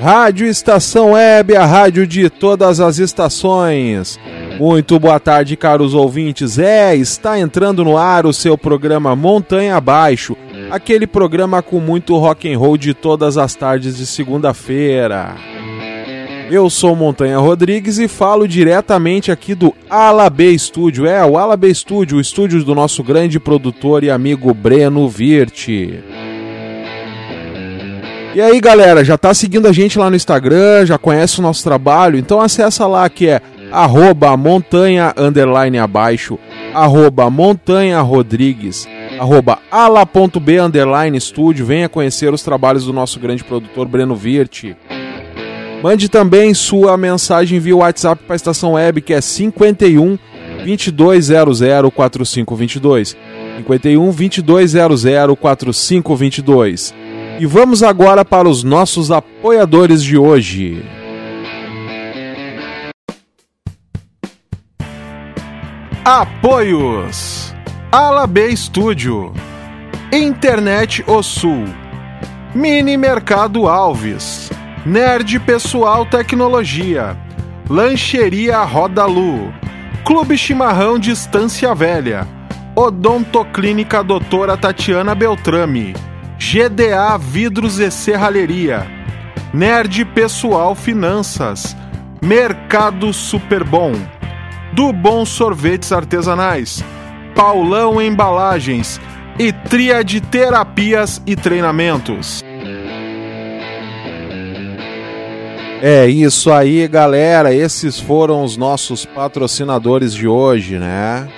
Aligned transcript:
Rádio 0.00 0.46
Estação 0.46 1.12
Web, 1.12 1.56
a 1.56 1.66
rádio 1.66 2.06
de 2.06 2.30
todas 2.30 2.78
as 2.78 2.98
estações. 2.98 4.18
Muito 4.58 4.98
boa 4.98 5.18
tarde, 5.18 5.56
caros 5.56 5.92
ouvintes. 5.92 6.56
É, 6.56 6.94
está 6.94 7.38
entrando 7.38 7.84
no 7.84 7.96
ar 7.96 8.24
o 8.24 8.32
seu 8.32 8.56
programa 8.56 9.16
Montanha 9.16 9.76
Abaixo, 9.76 10.36
aquele 10.70 11.06
programa 11.06 11.62
com 11.62 11.80
muito 11.80 12.16
rock 12.16 12.52
and 12.52 12.58
roll 12.58 12.76
de 12.76 12.94
todas 12.94 13.36
as 13.36 13.56
tardes 13.56 13.96
de 13.96 14.06
segunda-feira. 14.06 15.34
Eu 16.50 16.70
sou 16.70 16.96
Montanha 16.96 17.36
Rodrigues 17.38 17.98
e 17.98 18.08
falo 18.08 18.48
diretamente 18.48 19.30
aqui 19.30 19.54
do 19.54 19.74
Alabê 19.90 20.56
Studio. 20.58 21.06
É, 21.06 21.22
o 21.24 21.36
Alabê 21.36 21.74
Studio, 21.74 22.16
o 22.16 22.20
estúdio 22.20 22.64
do 22.64 22.74
nosso 22.74 23.02
grande 23.02 23.38
produtor 23.38 24.02
e 24.02 24.10
amigo 24.10 24.54
Breno 24.54 25.06
Virte. 25.08 26.02
E 28.34 28.40
aí, 28.40 28.60
galera, 28.60 29.04
já 29.04 29.16
tá 29.16 29.32
seguindo 29.32 29.66
a 29.66 29.72
gente 29.72 29.98
lá 29.98 30.10
no 30.10 30.16
Instagram, 30.16 30.84
já 30.84 30.98
conhece 30.98 31.38
o 31.38 31.42
nosso 31.42 31.64
trabalho? 31.64 32.18
Então 32.18 32.40
acessa 32.40 32.86
lá 32.86 33.08
que 33.08 33.26
é 33.26 33.40
arroba 33.72 34.36
montanha 34.36 35.14
underline 35.16 35.78
abaixo, 35.78 36.38
arroba 36.74 37.30
montanha 37.30 38.00
rodrigues, 38.00 38.86
arroba 39.18 39.58
ala.b 39.70 40.58
underline 40.58 41.16
estúdio, 41.16 41.66
venha 41.66 41.88
conhecer 41.88 42.32
os 42.32 42.42
trabalhos 42.42 42.84
do 42.84 42.92
nosso 42.92 43.18
grande 43.18 43.42
produtor 43.42 43.88
Breno 43.88 44.14
Virte. 44.14 44.76
Mande 45.82 46.08
também 46.08 46.52
sua 46.54 46.96
mensagem 46.96 47.58
via 47.58 47.76
WhatsApp 47.76 48.22
para 48.24 48.34
a 48.34 48.36
estação 48.36 48.72
web 48.72 49.00
que 49.00 49.14
é 49.14 49.20
51 49.20 50.18
2200 50.64 51.60
4522. 51.94 53.16
51 53.58 54.10
2200 54.42 55.38
4522. 55.38 56.94
E 57.40 57.46
vamos 57.46 57.84
agora 57.84 58.24
para 58.24 58.48
os 58.48 58.64
nossos 58.64 59.12
apoiadores 59.12 60.02
de 60.02 60.18
hoje. 60.18 60.84
Apoios: 66.04 67.54
Ala 67.92 68.26
B 68.26 68.56
Studio, 68.56 69.32
Internet 70.12 71.04
O 71.06 71.22
Sul, 71.22 71.66
Mini 72.52 72.96
Mercado 72.96 73.68
Alves, 73.68 74.50
Nerd 74.84 75.38
Pessoal 75.38 76.04
Tecnologia, 76.06 77.16
Lancheria 77.70 78.64
Roda 78.64 79.06
Lu, 79.06 79.54
Clube 80.04 80.36
Chimarrão 80.36 80.98
Distância 80.98 81.72
Velha, 81.72 82.26
Odontoclínica 82.74 84.02
Doutora 84.02 84.56
Tatiana 84.56 85.14
Beltrame, 85.14 85.94
GDA 86.38 87.18
Vidros 87.18 87.80
e 87.80 87.90
Serralheria, 87.90 88.86
Nerd 89.52 90.04
Pessoal 90.04 90.72
Finanças, 90.74 91.76
Mercado 92.22 93.12
Super 93.12 93.64
Bom, 93.64 93.92
do 94.72 94.92
Bom 94.92 95.24
Sorvetes 95.24 95.90
Artesanais, 95.90 96.82
Paulão 97.34 98.00
Embalagens 98.00 99.00
e 99.36 99.52
Tríade 99.52 100.20
Terapias 100.20 101.20
e 101.26 101.34
Treinamentos. 101.34 102.44
É 105.82 106.06
isso 106.06 106.52
aí, 106.52 106.86
galera. 106.86 107.52
Esses 107.52 107.98
foram 107.98 108.44
os 108.44 108.56
nossos 108.56 109.04
patrocinadores 109.04 110.14
de 110.14 110.28
hoje, 110.28 110.78
né? 110.78 111.28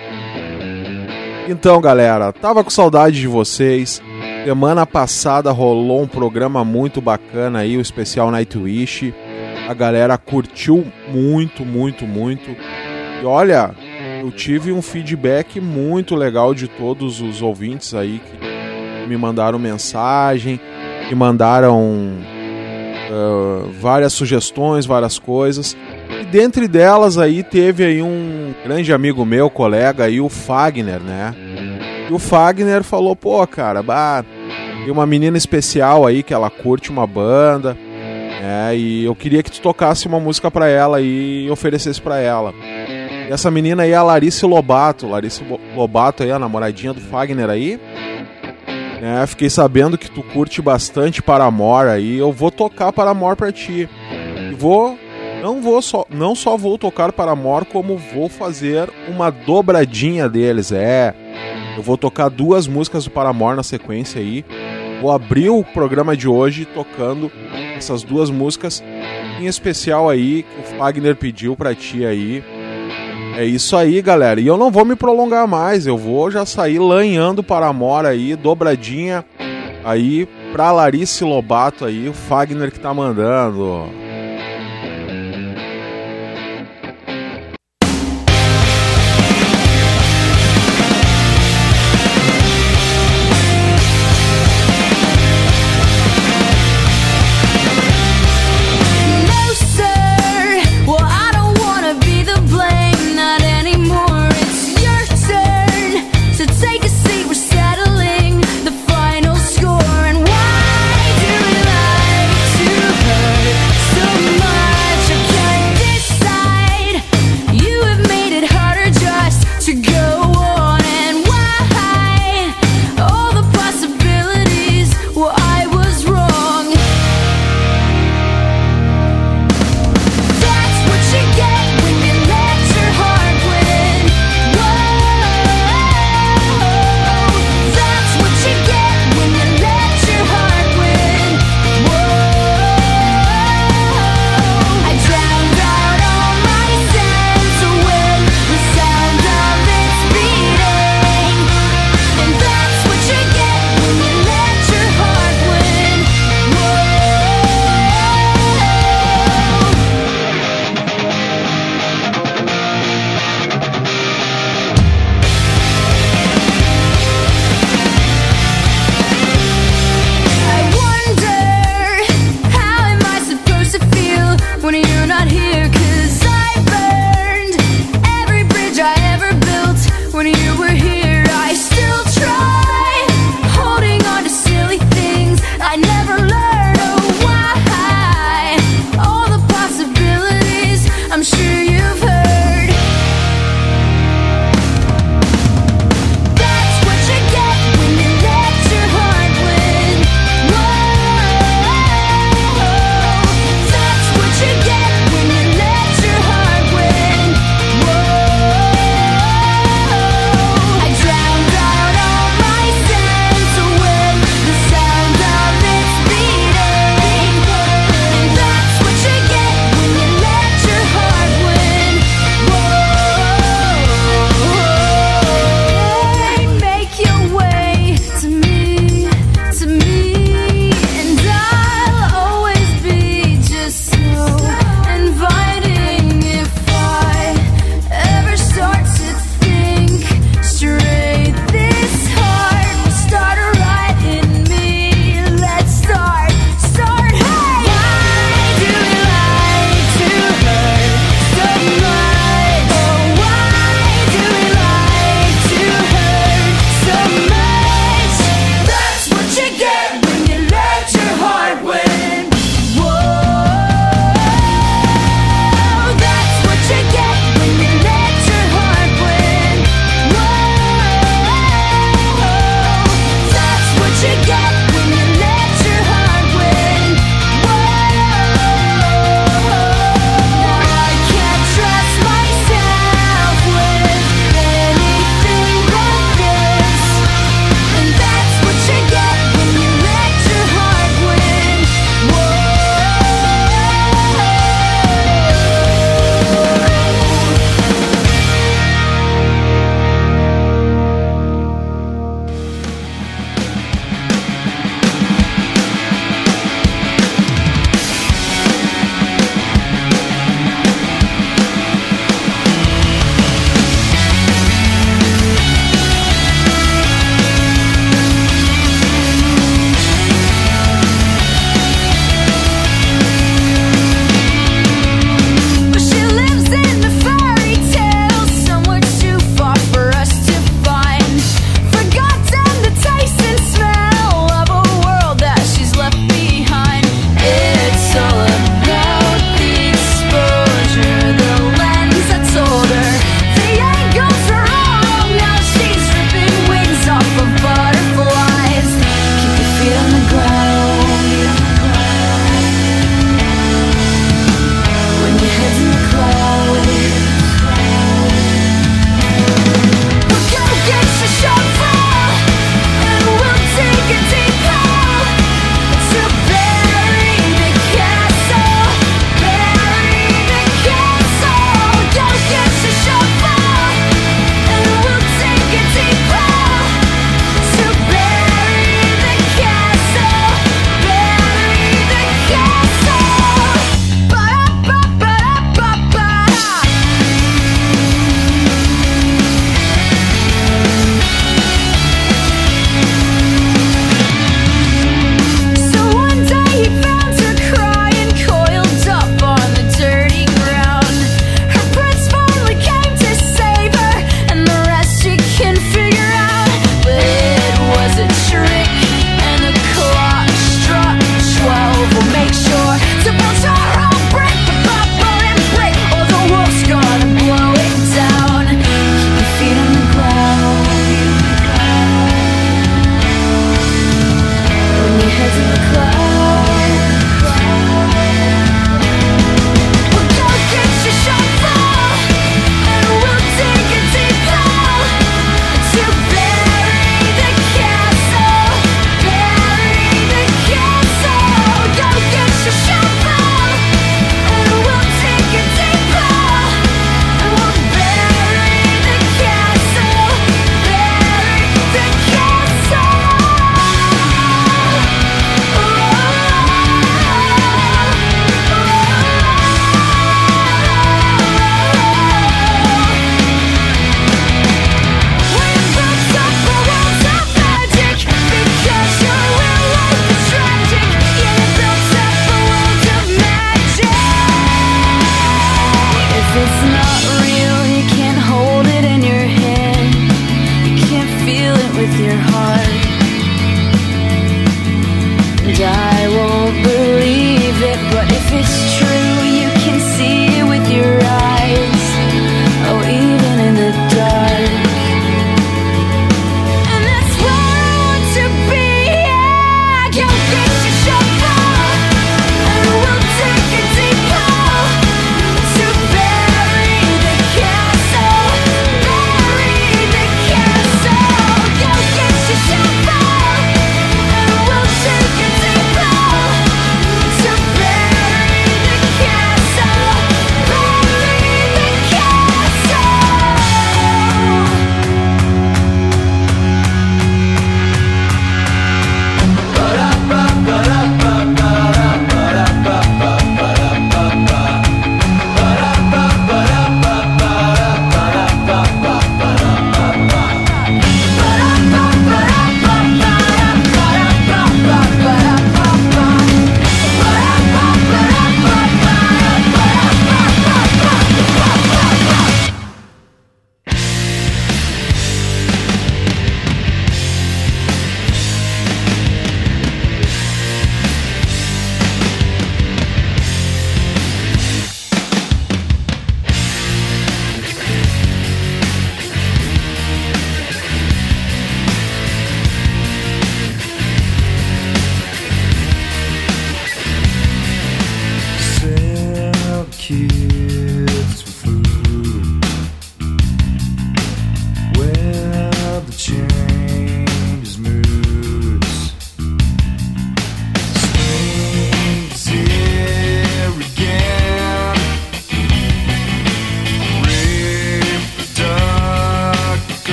Então, 1.48 1.80
galera, 1.80 2.32
tava 2.32 2.62
com 2.62 2.70
saudade 2.70 3.18
de 3.18 3.26
vocês. 3.26 4.00
Semana 4.44 4.86
passada 4.86 5.50
rolou 5.50 6.02
um 6.02 6.06
programa 6.06 6.64
muito 6.64 7.00
bacana 7.00 7.60
aí, 7.60 7.76
o 7.76 7.80
especial 7.80 8.30
Nightwish. 8.30 9.14
A 9.68 9.74
galera 9.74 10.16
curtiu 10.16 10.86
muito, 11.08 11.64
muito, 11.64 12.06
muito. 12.06 12.56
E 13.22 13.24
olha, 13.24 13.70
eu 14.22 14.30
tive 14.30 14.72
um 14.72 14.80
feedback 14.80 15.60
muito 15.60 16.14
legal 16.16 16.54
de 16.54 16.68
todos 16.68 17.20
os 17.20 17.42
ouvintes 17.42 17.94
aí 17.94 18.18
que 18.18 19.08
me 19.08 19.16
mandaram 19.16 19.58
mensagem, 19.58 20.58
que 21.08 21.14
mandaram 21.14 22.12
uh, 23.10 23.70
várias 23.78 24.14
sugestões, 24.14 24.86
várias 24.86 25.18
coisas. 25.18 25.76
E 26.20 26.24
dentre 26.24 26.66
delas 26.66 27.18
aí 27.18 27.42
teve 27.42 27.84
aí 27.84 28.02
um 28.02 28.54
grande 28.64 28.92
amigo 28.92 29.24
meu, 29.26 29.50
colega 29.50 30.04
aí, 30.04 30.18
o 30.20 30.28
Fagner, 30.28 31.00
né? 31.00 31.34
E 32.10 32.12
o 32.12 32.18
Fagner 32.18 32.82
falou, 32.82 33.14
pô, 33.14 33.46
cara, 33.46 33.84
bah, 33.84 34.24
tem 34.82 34.90
uma 34.90 35.06
menina 35.06 35.38
especial 35.38 36.04
aí 36.04 36.24
que 36.24 36.34
ela 36.34 36.50
curte 36.50 36.90
uma 36.90 37.06
banda, 37.06 37.78
é, 38.42 38.74
e 38.74 39.04
eu 39.04 39.14
queria 39.14 39.44
que 39.44 39.50
tu 39.52 39.60
tocasse 39.60 40.08
uma 40.08 40.18
música 40.18 40.50
para 40.50 40.66
ela 40.66 41.00
e 41.00 41.48
oferecesse 41.48 42.00
para 42.00 42.18
ela. 42.18 42.52
E 43.28 43.32
essa 43.32 43.48
menina 43.48 43.84
aí 43.84 43.92
é 43.92 43.94
a 43.94 44.02
Larissa 44.02 44.44
Lobato. 44.44 45.06
Larissa 45.06 45.44
Lobato 45.76 46.24
aí, 46.24 46.32
a 46.32 46.38
namoradinha 46.38 46.92
do 46.92 47.00
Fagner 47.00 47.48
aí. 47.48 47.78
É, 49.00 49.24
fiquei 49.28 49.48
sabendo 49.48 49.96
que 49.96 50.10
tu 50.10 50.24
curte 50.24 50.60
bastante 50.60 51.22
Paramore 51.22 51.90
aí. 51.90 52.18
Eu 52.18 52.32
vou 52.32 52.50
tocar 52.50 52.92
Paramore 52.92 53.36
pra 53.36 53.52
ti. 53.52 53.88
E 54.50 54.54
vou. 54.56 54.98
Não 55.40 55.62
vou 55.62 55.80
só. 55.80 56.04
Não 56.10 56.34
só 56.34 56.56
vou 56.56 56.76
tocar 56.76 57.12
Paramore, 57.12 57.66
como 57.66 57.96
vou 57.96 58.28
fazer 58.28 58.90
uma 59.06 59.30
dobradinha 59.30 60.28
deles. 60.28 60.72
É. 60.72 61.14
Eu 61.76 61.82
vou 61.82 61.96
tocar 61.96 62.28
duas 62.28 62.66
músicas 62.66 63.04
do 63.04 63.10
Paramore 63.10 63.56
na 63.56 63.62
sequência 63.62 64.20
aí. 64.20 64.44
Vou 65.00 65.10
abrir 65.10 65.48
o 65.48 65.64
programa 65.64 66.16
de 66.16 66.28
hoje 66.28 66.66
tocando 66.66 67.32
essas 67.76 68.02
duas 68.02 68.28
músicas, 68.28 68.82
em 69.40 69.46
especial 69.46 70.10
aí 70.10 70.42
que 70.42 70.60
o 70.60 70.78
Fagner 70.78 71.16
pediu 71.16 71.56
pra 71.56 71.74
ti 71.74 72.04
aí. 72.04 72.44
É 73.36 73.44
isso 73.44 73.76
aí, 73.76 74.02
galera. 74.02 74.40
E 74.40 74.46
eu 74.46 74.58
não 74.58 74.70
vou 74.70 74.84
me 74.84 74.94
prolongar 74.94 75.48
mais. 75.48 75.86
Eu 75.86 75.96
vou 75.96 76.30
já 76.30 76.44
sair 76.44 76.78
lanhando 76.78 77.42
para 77.42 77.66
a 77.66 77.72
Mora 77.72 78.08
aí, 78.08 78.36
dobradinha 78.36 79.24
aí 79.82 80.28
pra 80.52 80.72
Larissa 80.72 81.24
Lobato 81.24 81.84
aí, 81.84 82.08
o 82.08 82.12
Fagner 82.12 82.70
que 82.70 82.78
tá 82.80 82.92
mandando. 82.92 83.88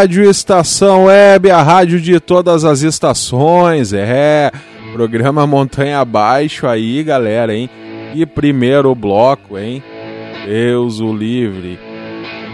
Rádio 0.00 0.24
Estação 0.24 1.04
Web, 1.04 1.50
a 1.50 1.60
rádio 1.60 2.00
de 2.00 2.18
todas 2.18 2.64
as 2.64 2.80
estações. 2.80 3.92
É, 3.92 4.50
programa 4.94 5.46
Montanha 5.46 5.98
Abaixo 5.98 6.66
aí, 6.66 7.02
galera, 7.02 7.54
hein? 7.54 7.68
E 8.14 8.24
primeiro 8.24 8.94
bloco, 8.94 9.58
hein? 9.58 9.82
Deus 10.46 11.00
o 11.00 11.12
livre. 11.12 11.78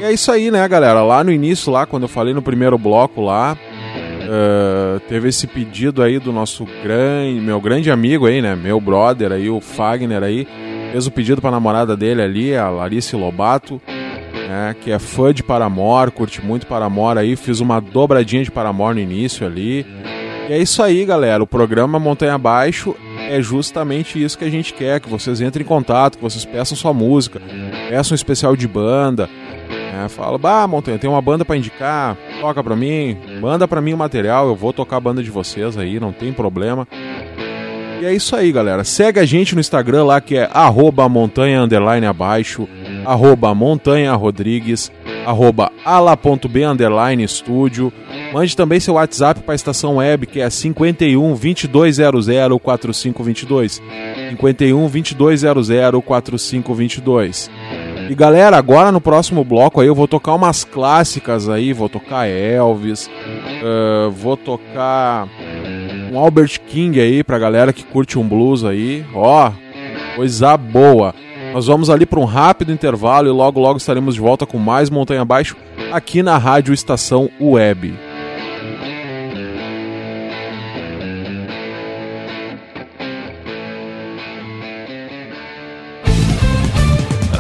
E 0.01 0.03
é 0.03 0.13
isso 0.13 0.33
aí, 0.33 0.51
né, 0.51 0.67
galera? 0.67 1.05
Lá 1.05 1.23
no 1.23 1.31
início, 1.31 1.71
lá, 1.71 1.87
quando 1.87 2.03
eu 2.03 2.09
falei 2.09 2.35
no 2.35 2.43
primeiro 2.43 2.77
bloco 2.77 3.21
lá, 3.21 3.57
uh, 3.57 4.99
teve 5.09 5.29
esse 5.29 5.47
pedido 5.47 6.03
aí 6.03 6.19
do 6.19 6.33
nosso 6.33 6.67
grande, 6.83 7.41
meu 7.41 7.61
grande 7.61 7.93
amigo 7.93 8.27
aí, 8.27 8.43
né? 8.43 8.57
Meu 8.57 8.81
brother 8.81 9.31
aí, 9.31 9.49
o 9.49 9.61
Fagner 9.61 10.25
aí, 10.25 10.49
fez 10.91 11.07
o 11.07 11.13
pedido 11.13 11.41
pra 11.41 11.53
namorada 11.53 11.97
dele 11.97 12.23
ali, 12.23 12.57
a 12.57 12.69
Larissa 12.69 13.17
Lobato, 13.17 13.81
né? 14.47 14.77
Que 14.81 14.91
é 14.91 14.99
fã 14.99 15.33
de 15.33 15.43
Paramore, 15.43 16.11
curte 16.11 16.45
muito 16.45 16.67
Paramore 16.67 17.19
aí, 17.19 17.37
fiz 17.37 17.61
uma 17.61 17.81
dobradinha 17.81 18.45
de 18.45 18.51
Paramore 18.51 18.95
no 18.95 19.01
início 19.01 19.47
ali. 19.47 19.87
E 20.49 20.53
é 20.53 20.59
isso 20.59 20.83
aí, 20.83 21.05
galera. 21.05 21.43
O 21.43 21.47
programa 21.47 21.99
Montanha 21.99 22.35
Abaixo 22.35 22.95
é 23.29 23.41
justamente 23.43 24.23
isso 24.23 24.39
que 24.39 24.45
a 24.45 24.51
gente 24.51 24.73
quer, 24.73 25.01
que 25.01 25.09
vocês 25.09 25.41
entrem 25.41 25.65
em 25.65 25.69
contato, 25.69 26.17
que 26.17 26.23
vocês 26.23 26.45
peçam 26.45 26.77
sua 26.77 26.93
música, 26.93 27.41
peçam 27.89 28.15
um 28.15 28.15
especial 28.15 28.55
de 28.55 28.69
banda, 28.69 29.29
é, 29.69 30.09
fala, 30.09 30.39
bah, 30.39 30.67
Montanha, 30.67 30.99
tem 30.99 31.11
uma 31.11 31.23
banda 31.23 31.45
para 31.45 31.57
indicar, 31.57 32.17
toca 32.41 32.63
pra 32.63 32.77
mim, 32.77 33.17
manda 33.41 33.67
pra 33.67 33.81
mim 33.81 33.95
o 33.95 33.97
material, 33.97 34.47
eu 34.47 34.55
vou 34.55 34.73
tocar 34.73 34.99
a 34.99 35.01
banda 35.01 35.23
de 35.23 35.31
vocês 35.31 35.77
aí, 35.77 35.99
não 35.99 36.13
tem 36.13 36.33
problema. 36.33 36.87
E 38.01 38.05
é 38.05 38.15
isso 38.15 38.37
aí, 38.37 38.53
galera. 38.53 38.85
Segue 38.85 39.19
a 39.19 39.25
gente 39.25 39.55
no 39.55 39.61
Instagram 39.61 40.05
lá 40.05 40.21
que 40.21 40.37
é 40.37 40.51
arroba 40.53 41.09
montanha 41.09 41.63
underline 41.63 42.05
abaixo, 42.05 42.69
arroba 43.07 43.55
montanha 43.55 44.15
rodrigues, 44.15 44.91
arroba 45.25 45.71
ala.b 45.85 46.65
underline 46.65 47.23
estúdio. 47.23 47.93
Mande 48.33 48.57
também 48.57 48.81
seu 48.81 48.95
WhatsApp 48.95 49.41
para 49.41 49.55
a 49.55 49.57
estação 49.57 49.97
web 49.97 50.27
que 50.27 50.41
é 50.41 50.51
51 50.51 51.35
2200 51.35 52.27
4522. 52.61 53.83
51 54.31 54.89
2200 54.89 56.05
4522. 56.05 57.51
E 58.09 58.15
galera, 58.15 58.57
agora 58.57 58.93
no 58.93 59.01
próximo 59.01 59.43
bloco 59.43 59.81
aí 59.81 59.89
eu 59.89 59.95
vou 59.95 60.07
tocar 60.07 60.35
umas 60.35 60.63
clássicas 60.65 61.49
aí, 61.49 61.73
vou 61.73 61.89
tocar 61.89 62.27
Elvis, 62.29 63.09
uh, 63.09 64.11
vou 64.13 64.37
tocar 64.37 65.29
um 66.13 66.17
Albert 66.17 66.61
King 66.69 67.01
aí 67.01 67.25
pra 67.25 67.39
galera 67.39 67.73
que 67.73 67.85
curte 67.85 68.17
um 68.17 68.27
blues 68.27 68.65
aí, 68.65 69.05
ó, 69.13 69.51
coisa 70.15 70.57
boa. 70.57 71.15
Nós 71.57 71.69
vamos 71.69 71.89
ali 71.89 72.05
para 72.05 72.21
um 72.21 72.27
rápido 72.27 72.71
intervalo 72.71 73.29
e 73.29 73.31
logo 73.31 73.59
logo 73.59 73.79
estaremos 73.79 74.15
de 74.15 74.21
volta 74.21 74.45
com 74.45 74.59
mais 74.59 74.91
Montanha 74.91 75.23
Abaixo 75.23 75.57
aqui 75.91 76.23
na 76.23 76.37
Rádio 76.37 76.75
Estação 76.75 77.31
Web. 77.41 77.99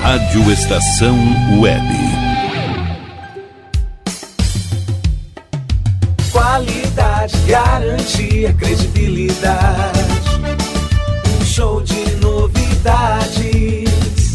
Rádio 0.00 0.50
Estação 0.50 1.18
Web. 1.60 1.86
Qualidade, 6.32 7.36
garantia, 7.46 8.54
credibilidade. 8.54 10.00
Um 11.38 11.44
show 11.44 11.82
de 11.82 12.16
novidades. 12.16 13.85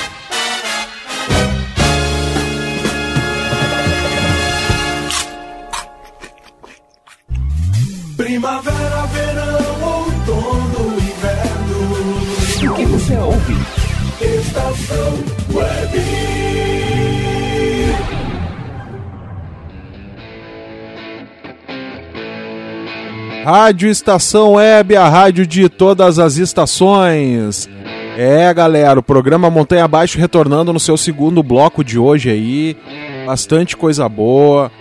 Rádio 23.43 23.89
Estação 23.89 24.53
Web, 24.53 24.95
a 24.95 25.09
rádio 25.09 25.47
de 25.47 25.67
todas 25.67 26.19
as 26.19 26.37
estações. 26.37 27.67
É, 28.15 28.53
galera, 28.53 28.99
o 28.99 29.03
programa 29.03 29.49
Montanha 29.49 29.85
Abaixo 29.85 30.19
retornando 30.19 30.71
no 30.71 30.79
seu 30.79 30.95
segundo 30.95 31.41
bloco 31.41 31.83
de 31.83 31.97
hoje 31.97 32.29
aí. 32.29 32.77
Bastante 33.25 33.75
coisa 33.75 34.07
boa. 34.07 34.71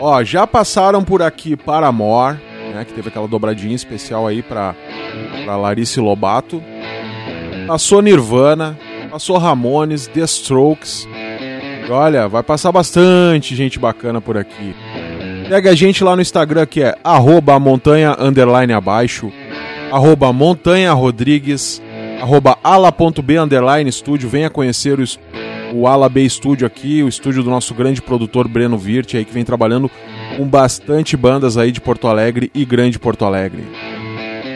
Ó, 0.00 0.22
já 0.22 0.46
passaram 0.46 1.02
por 1.02 1.22
aqui 1.22 1.56
Paramore, 1.56 2.38
né, 2.74 2.84
que 2.84 2.92
teve 2.92 3.08
aquela 3.08 3.26
dobradinha 3.26 3.74
especial 3.74 4.26
aí 4.26 4.42
pra, 4.42 4.74
pra 5.44 5.56
Larissa 5.56 6.02
Lobato. 6.02 6.62
Passou 7.66 8.02
Nirvana, 8.02 8.78
passou 9.10 9.38
Ramones, 9.38 10.06
The 10.08 10.20
Strokes. 10.20 11.08
E 11.88 11.90
olha, 11.90 12.28
vai 12.28 12.42
passar 12.42 12.70
bastante 12.70 13.56
gente 13.56 13.78
bacana 13.78 14.20
por 14.20 14.36
aqui. 14.36 14.74
Pega 15.50 15.70
a 15.70 15.74
gente 15.74 16.04
lá 16.04 16.14
no 16.14 16.22
Instagram 16.22 16.64
que 16.64 16.80
é 16.80 16.96
arroba 17.02 17.58
montanha 17.58 18.16
underline 18.20 18.72
abaixo, 18.72 19.32
arroba 19.90 20.32
montanha 20.32 20.92
rodrigues, 20.92 21.82
arroba 22.22 22.56
ala.b 22.62 23.36
underline 23.36 23.90
estúdio. 23.90 24.28
Venha 24.28 24.48
conhecer 24.48 25.00
o, 25.00 25.04
o 25.74 25.88
Ala 25.88 26.08
B 26.08 26.22
Estúdio 26.22 26.68
aqui, 26.68 27.02
o 27.02 27.08
estúdio 27.08 27.42
do 27.42 27.50
nosso 27.50 27.74
grande 27.74 28.00
produtor 28.00 28.46
Breno 28.46 28.78
Virt 28.78 29.16
aí 29.16 29.24
que 29.24 29.34
vem 29.34 29.44
trabalhando 29.44 29.90
com 30.36 30.46
bastante 30.46 31.16
bandas 31.16 31.56
aí 31.56 31.72
de 31.72 31.80
Porto 31.80 32.06
Alegre 32.06 32.48
e 32.54 32.64
Grande 32.64 32.96
Porto 32.96 33.24
Alegre. 33.24 33.64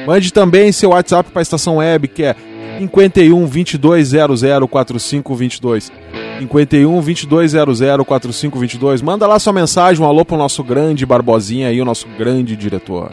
Mande 0.06 0.32
também 0.32 0.70
seu 0.70 0.90
WhatsApp 0.90 1.28
para 1.32 1.40
a 1.40 1.42
estação 1.42 1.78
web 1.78 2.06
que 2.06 2.22
é 2.22 2.36
51 2.78 3.46
2200 3.80 4.42
4522. 4.70 5.90
51 6.38 7.00
2200 7.00 8.06
4522. 8.06 9.02
Manda 9.02 9.26
lá 9.26 9.38
sua 9.38 9.52
mensagem, 9.52 10.02
um 10.02 10.08
alô 10.08 10.24
pro 10.24 10.36
nosso 10.36 10.62
grande 10.62 11.06
Barbosinha 11.06 11.68
aí, 11.68 11.80
o 11.80 11.84
nosso 11.84 12.06
grande 12.18 12.56
diretor. 12.56 13.12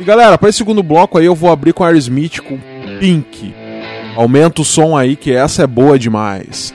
E 0.00 0.04
galera, 0.04 0.36
para 0.36 0.48
esse 0.48 0.58
segundo 0.58 0.82
bloco 0.82 1.18
aí 1.18 1.26
eu 1.26 1.34
vou 1.34 1.50
abrir 1.50 1.72
com 1.72 1.84
Aerosmith 1.84 2.40
com 2.40 2.58
Pink. 2.98 3.54
Aumenta 4.16 4.62
o 4.62 4.64
som 4.64 4.96
aí 4.96 5.16
que 5.16 5.32
essa 5.32 5.62
é 5.62 5.66
boa 5.66 5.98
demais. 5.98 6.74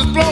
Is 0.00 0.06
blowing 0.12 0.29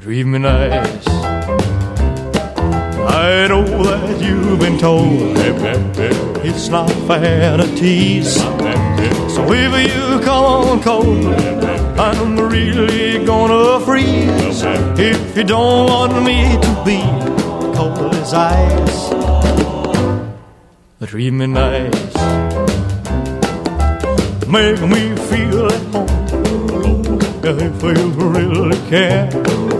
Treat 0.00 0.24
me 0.24 0.38
nice. 0.38 1.08
I 3.08 3.46
know 3.48 3.64
that 3.64 4.20
you've 4.20 4.60
been 4.60 4.78
told 4.78 5.36
it's 6.44 6.68
not 6.68 6.90
fair 7.08 7.56
to 7.56 7.66
tease. 7.74 8.34
So 9.34 9.52
if 9.52 9.72
you 9.88 10.20
come 10.22 10.68
on 10.68 10.82
cold, 10.82 11.34
I'm 11.98 12.38
really 12.38 13.24
gonna 13.24 13.84
freeze. 13.84 14.62
If 14.98 15.36
you 15.36 15.44
don't 15.44 15.88
want 15.88 16.22
me 16.24 16.56
to 16.60 16.82
be 16.84 17.00
cold 17.74 18.14
as 18.14 18.34
ice, 18.34 19.08
treat 21.08 21.30
me 21.32 21.46
nice. 21.46 22.14
Make 24.46 24.80
me 24.82 25.16
feel 25.28 25.66
at 25.66 25.82
home 25.92 27.18
if 27.42 27.82
you 27.82 28.10
really 28.10 28.78
care. 28.90 29.75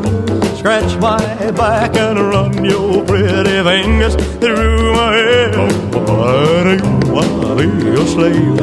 Scratch 0.67 0.99
my 1.01 1.51
back 1.53 1.95
and 1.95 2.19
run 2.19 2.65
your 2.65 3.05
pretty 3.05 3.63
fingers 3.63 4.17
through 4.41 4.95
my 4.95 5.13
hair. 5.13 5.53
But 5.93 6.67
you 6.67 7.13
wanna 7.13 7.55
be 7.55 7.67
your 7.85 8.05
slave 8.05 8.59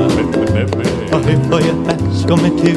if 0.54 1.64
you 1.64 1.88
ask 1.88 2.28
me 2.28 2.50
to. 2.62 2.74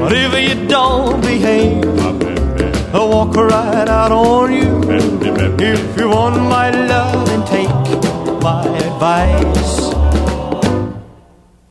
But 0.00 0.12
if 0.12 0.32
you 0.34 0.66
don't 0.66 1.20
behave, 1.20 1.84
I'll 2.92 3.08
walk 3.08 3.36
right 3.36 3.88
out 3.88 4.10
on 4.10 4.52
you. 4.52 4.82
If 5.60 5.96
you 5.96 6.08
want 6.08 6.42
my 6.42 6.70
love, 6.70 7.24
then 7.28 7.46
take 7.46 7.68
my 8.42 8.66
advice. 8.78 9.94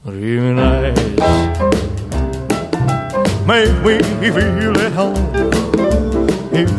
Real 0.05 0.53
nice. 0.53 0.95
Make 3.45 3.83
me 4.21 4.31
feel 4.31 4.79
at 4.79 4.93
home 4.93 5.64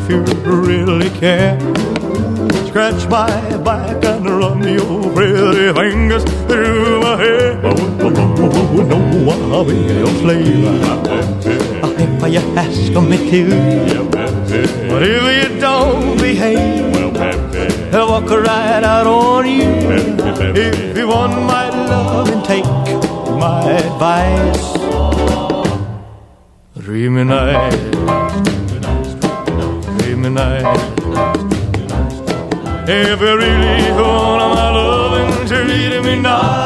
if 0.09 0.11
you 0.11 0.23
really 0.51 1.11
care. 1.11 1.59
Scratch 2.69 3.09
my 3.09 3.57
back 3.59 4.05
and 4.05 4.25
run 4.29 4.63
your 4.63 5.13
pretty 5.13 5.73
fingers 5.73 6.25
through 6.47 7.01
my 7.01 7.17
hair. 7.17 7.61
Oh, 7.65 7.75
oh, 8.01 8.13
oh, 8.15 8.79
oh, 8.79 8.83
no, 8.85 8.99
I'll 9.53 9.65
be 9.65 9.75
your 9.75 10.07
slave. 10.21 10.65
If 11.99 12.33
you 12.33 12.41
ask 12.57 12.93
me 13.09 13.17
to, 13.31 13.43
but 14.89 15.03
if 15.03 15.53
you 15.53 15.61
don't 15.61 16.19
behave, 16.19 16.95
I'll 17.95 18.09
walk 18.09 18.31
right 18.31 18.85
out 18.85 19.07
on 19.07 19.47
you. 19.47 19.71
If 20.55 20.97
you 20.97 21.09
want 21.09 21.33
my 21.33 21.69
love 21.71 22.29
and 22.31 22.45
take 22.45 22.65
my 22.65 23.73
advice, 23.73 24.73
dreamy 26.79 27.25
night, 27.25 28.66
dreamy 30.27 30.35
night. 30.35 30.65
If 32.89 33.21
you 33.21 33.27
really 33.27 33.93
my 34.55 34.71
loving, 34.71 35.47
treat 35.47 36.05
me 36.05 36.21
now. 36.21 36.66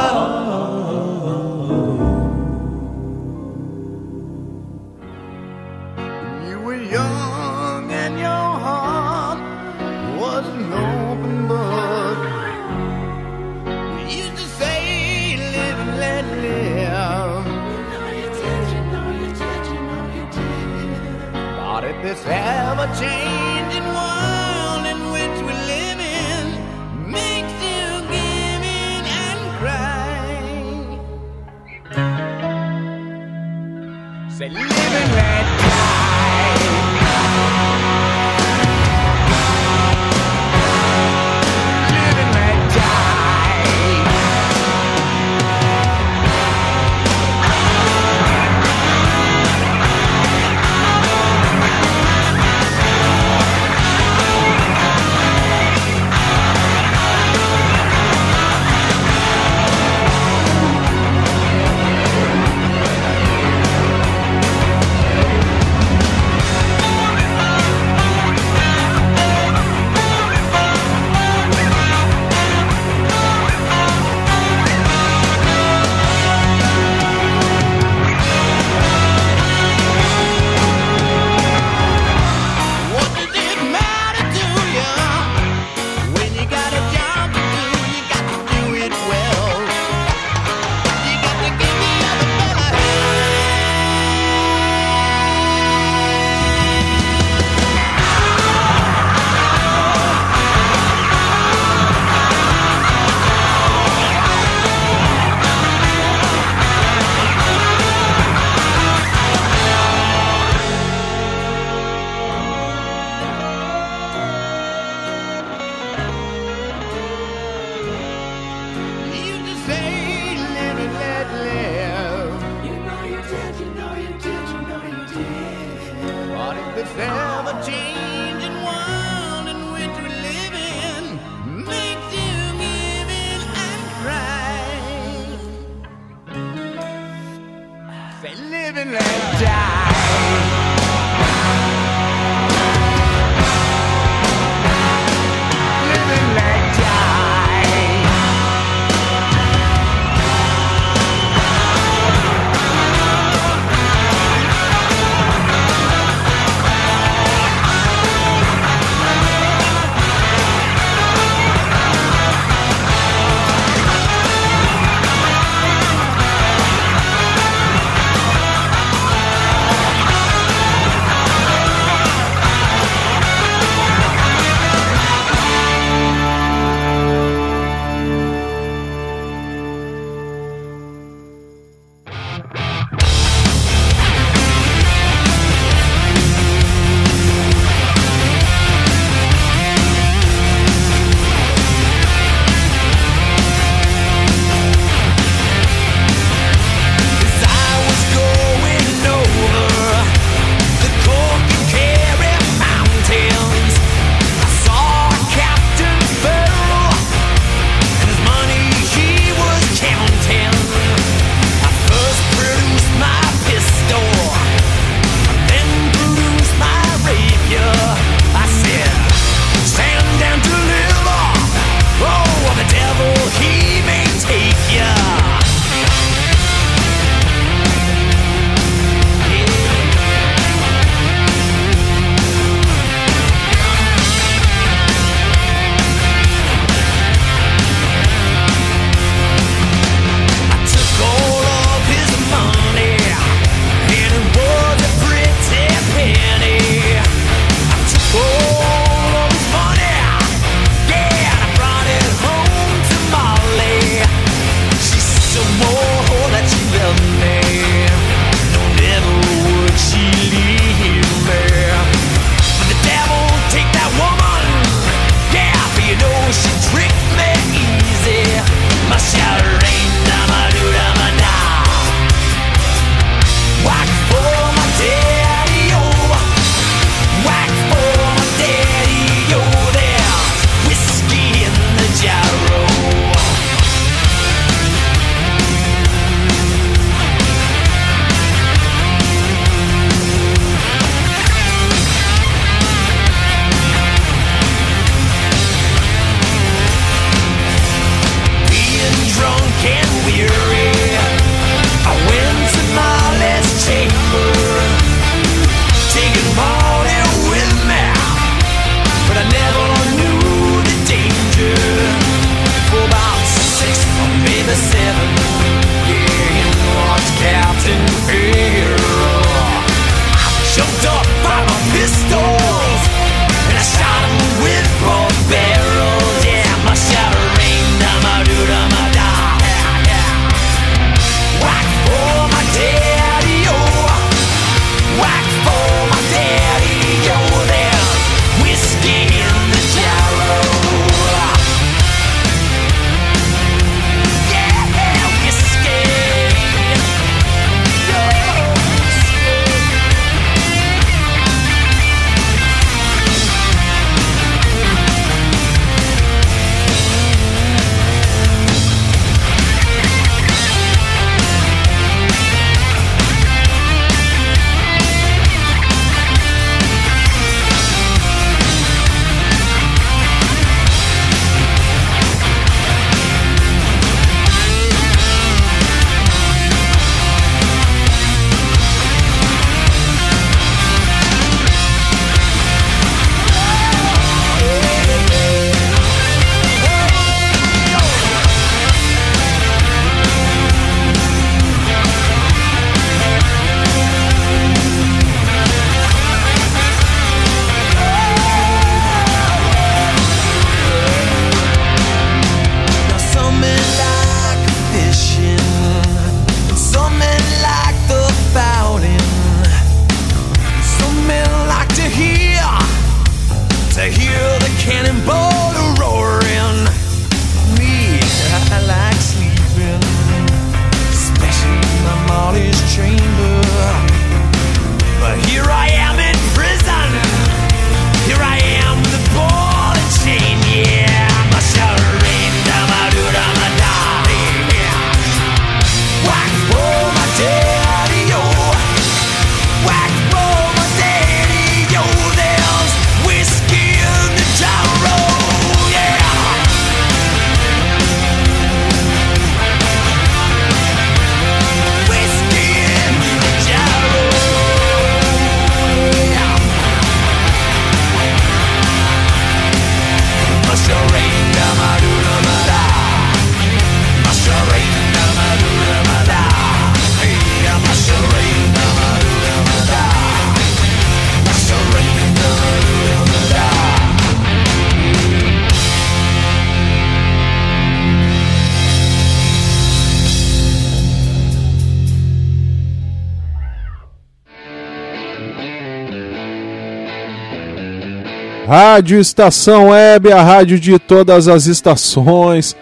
Rádio 488.71 489.01
Estação 489.01 489.71
Web, 489.71 490.13
a 490.13 490.23
rádio 490.23 490.57
de 490.57 490.79
todas 490.79 491.27
as 491.27 491.49
estações. 491.49 492.57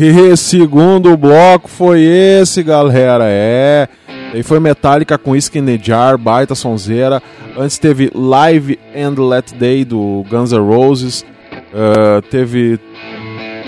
E 0.00 0.36
segundo 0.36 1.16
bloco 1.16 1.68
foi 1.68 2.02
esse, 2.02 2.60
galera. 2.60 3.26
É. 3.28 3.88
Aí 4.32 4.42
foi 4.42 4.58
Metallica 4.58 5.16
com 5.16 5.36
Skin 5.36 5.60
in 5.60 5.64
the 5.66 5.78
Jar, 5.80 6.18
baita 6.18 6.56
sonzeira. 6.56 7.22
Antes 7.56 7.78
teve 7.78 8.10
Live 8.12 8.80
and 8.96 9.14
Let 9.16 9.52
Day 9.56 9.84
do 9.84 10.24
Guns 10.28 10.50
N' 10.50 10.58
Roses. 10.58 11.24
Uh, 11.72 12.20
teve 12.28 12.80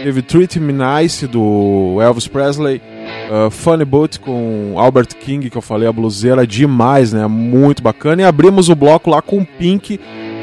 teve 0.03 0.22
Treat 0.22 0.59
Me 0.59 0.72
Nice 0.72 1.24
do 1.28 1.99
Elvis 2.03 2.26
Presley. 2.26 2.82
Uh, 3.30 3.49
Funny 3.49 3.84
Boat 3.84 4.18
com 4.18 4.74
Albert 4.76 5.14
King, 5.20 5.49
que 5.49 5.57
eu 5.57 5.62
falei, 5.62 5.87
a 5.87 5.93
bluseira 5.93 6.45
demais, 6.45 7.12
né? 7.12 7.28
Muito 7.28 7.80
bacana. 7.80 8.22
E 8.22 8.24
abrimos 8.24 8.68
o 8.68 8.74
bloco 8.74 9.09
lá 9.09 9.22
com 9.22 9.45
Pink 9.45 10.01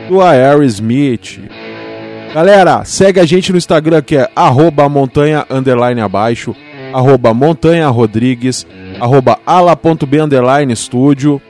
do 0.07 0.21
Aerosmith. 0.21 1.39
Galera, 2.33 2.83
segue 2.83 3.19
a 3.19 3.25
gente 3.25 3.51
no 3.51 3.57
Instagram 3.57 4.01
que 4.01 4.17
é 4.17 4.29
arroba 4.35 4.89
montanha 4.89 5.45
underline 5.49 6.01
abaixo, 6.01 6.55
arroba 6.91 7.33
montanha 7.33 7.87
rodrigues, 7.89 8.65
arroba 8.99 9.39
ala.b 9.45 10.19
underline 10.19 10.73
estúdio. 10.73 11.41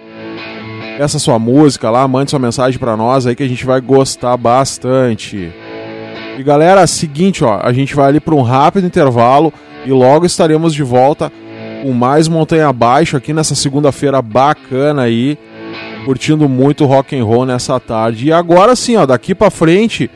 Peça 0.98 1.18
sua 1.18 1.40
música 1.40 1.90
lá, 1.90 2.08
mande 2.08 2.32
sua 2.32 2.40
mensagem 2.40 2.80
para 2.80 2.98
nós 2.98 3.26
aí 3.26 3.36
que 3.36 3.44
a 3.44 3.48
gente 3.48 3.66
vai 3.66 3.82
gostar 3.82 4.36
bastante. 4.38 5.52
E 6.38 6.44
galera, 6.44 6.86
seguinte, 6.86 7.44
ó, 7.44 7.60
a 7.64 7.72
gente 7.72 7.96
vai 7.96 8.08
ali 8.08 8.20
para 8.20 8.36
um 8.36 8.42
rápido 8.42 8.86
intervalo 8.86 9.54
e 9.86 9.92
logo 9.92 10.26
estaremos 10.26 10.74
de 10.74 10.84
volta 10.84 11.32
com 11.82 11.92
mais 11.92 12.28
montanha 12.28 12.68
abaixo 12.68 13.18
aqui 13.18 13.34
nessa 13.34 13.56
segunda-feira 13.56 14.22
bacana 14.22 15.04
aí, 15.04 15.38
curtindo 16.04 16.48
muito 16.50 16.86
rock 16.86 17.18
and 17.18 17.24
roll 17.24 17.46
nessa 17.46 17.80
tarde. 17.80 18.28
E 18.28 18.32
agora 18.32 18.76
sim, 18.76 18.96
ó, 18.96 19.06
daqui 19.06 19.34
para 19.34 19.50
frente 19.50 20.10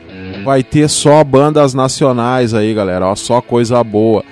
vai 0.44 0.62
ter 0.62 0.88
só 0.88 1.22
bandas 1.24 1.74
nacionais 1.74 2.54
aí, 2.54 2.72
galera, 2.74 3.06
ó, 3.06 3.14
só 3.14 3.40
coisa 3.40 3.82
boa. 3.82 4.24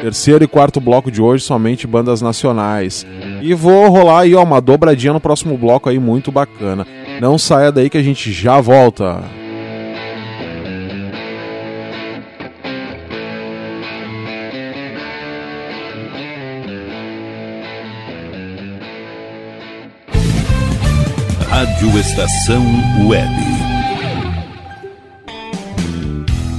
Terceiro 0.00 0.44
e 0.44 0.46
quarto 0.46 0.80
bloco 0.80 1.10
de 1.10 1.20
hoje 1.20 1.42
somente 1.44 1.86
bandas 1.86 2.22
nacionais. 2.22 3.06
E 3.42 3.52
vou 3.54 3.88
rolar 3.88 4.20
aí 4.20 4.34
ó, 4.34 4.42
uma 4.42 4.60
dobradinha 4.60 5.12
no 5.12 5.20
próximo 5.20 5.56
bloco 5.56 5.88
aí 5.88 5.98
muito 5.98 6.30
bacana. 6.30 6.86
Não 7.20 7.36
saia 7.36 7.72
daí 7.72 7.90
que 7.90 7.98
a 7.98 8.02
gente 8.02 8.32
já 8.32 8.60
volta. 8.60 9.22
Estação 22.00 22.64
Web. 23.06 23.57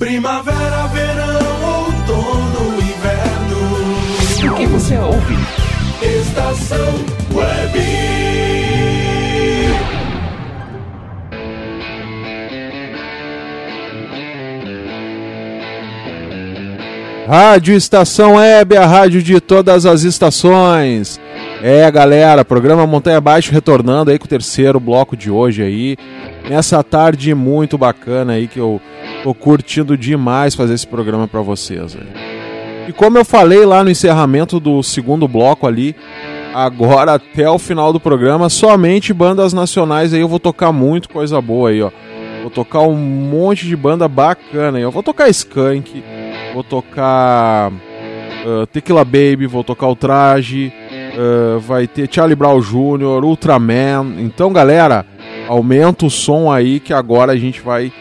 Primavera, 0.00 0.86
verão, 0.86 1.84
outono, 1.84 2.80
inverno. 2.80 4.50
O 4.50 4.56
que 4.56 4.64
você 4.64 4.96
ouve? 4.96 5.34
Estação 6.00 6.78
Web. 7.34 7.78
Rádio 17.28 17.74
Estação 17.74 18.36
Web, 18.36 18.78
a 18.78 18.86
rádio 18.86 19.22
de 19.22 19.38
todas 19.38 19.84
as 19.84 20.02
estações. 20.04 21.20
É, 21.62 21.90
galera, 21.90 22.42
programa 22.42 22.86
Montanha 22.86 23.20
Baixo 23.20 23.52
retornando 23.52 24.10
aí 24.10 24.18
com 24.18 24.24
o 24.24 24.28
terceiro 24.28 24.80
bloco 24.80 25.14
de 25.14 25.30
hoje 25.30 25.62
aí. 25.62 25.98
Nessa 26.48 26.82
tarde 26.82 27.34
muito 27.34 27.76
bacana 27.76 28.32
aí 28.32 28.48
que 28.48 28.58
eu 28.58 28.80
tô 29.22 29.34
curtindo 29.34 29.96
demais 29.96 30.54
fazer 30.54 30.74
esse 30.74 30.86
programa 30.86 31.28
para 31.28 31.40
vocês. 31.40 31.96
E 32.88 32.92
como 32.92 33.18
eu 33.18 33.24
falei 33.24 33.64
lá 33.64 33.84
no 33.84 33.90
encerramento 33.90 34.58
do 34.58 34.82
segundo 34.82 35.28
bloco 35.28 35.66
ali, 35.66 35.94
agora 36.54 37.14
até 37.14 37.48
o 37.48 37.58
final 37.58 37.92
do 37.92 38.00
programa, 38.00 38.48
somente 38.48 39.12
bandas 39.12 39.52
nacionais 39.52 40.12
aí 40.12 40.20
eu 40.20 40.28
vou 40.28 40.40
tocar 40.40 40.72
muito 40.72 41.08
coisa 41.08 41.40
boa 41.40 41.70
aí, 41.70 41.82
ó. 41.82 41.90
Vou 42.42 42.50
tocar 42.50 42.80
um 42.80 42.96
monte 42.96 43.66
de 43.66 43.76
banda 43.76 44.08
bacana 44.08 44.78
aí. 44.78 44.82
Eu 44.82 44.90
vou 44.90 45.02
tocar 45.02 45.28
Skank, 45.28 46.02
vou 46.54 46.64
tocar 46.64 47.70
uh, 47.70 48.66
Tequila 48.66 49.04
Baby, 49.04 49.46
vou 49.46 49.62
tocar 49.62 49.88
o 49.88 49.94
Traje, 49.94 50.72
uh, 51.14 51.60
vai 51.60 51.86
ter 51.86 52.08
Charlie 52.10 52.34
Brown 52.34 52.60
Jr., 52.60 53.22
Ultraman. 53.24 54.14
Então, 54.18 54.52
galera, 54.52 55.04
aumenta 55.48 56.06
o 56.06 56.10
som 56.10 56.50
aí 56.50 56.80
que 56.80 56.94
agora 56.94 57.32
a 57.32 57.36
gente 57.36 57.60
vai 57.60 57.92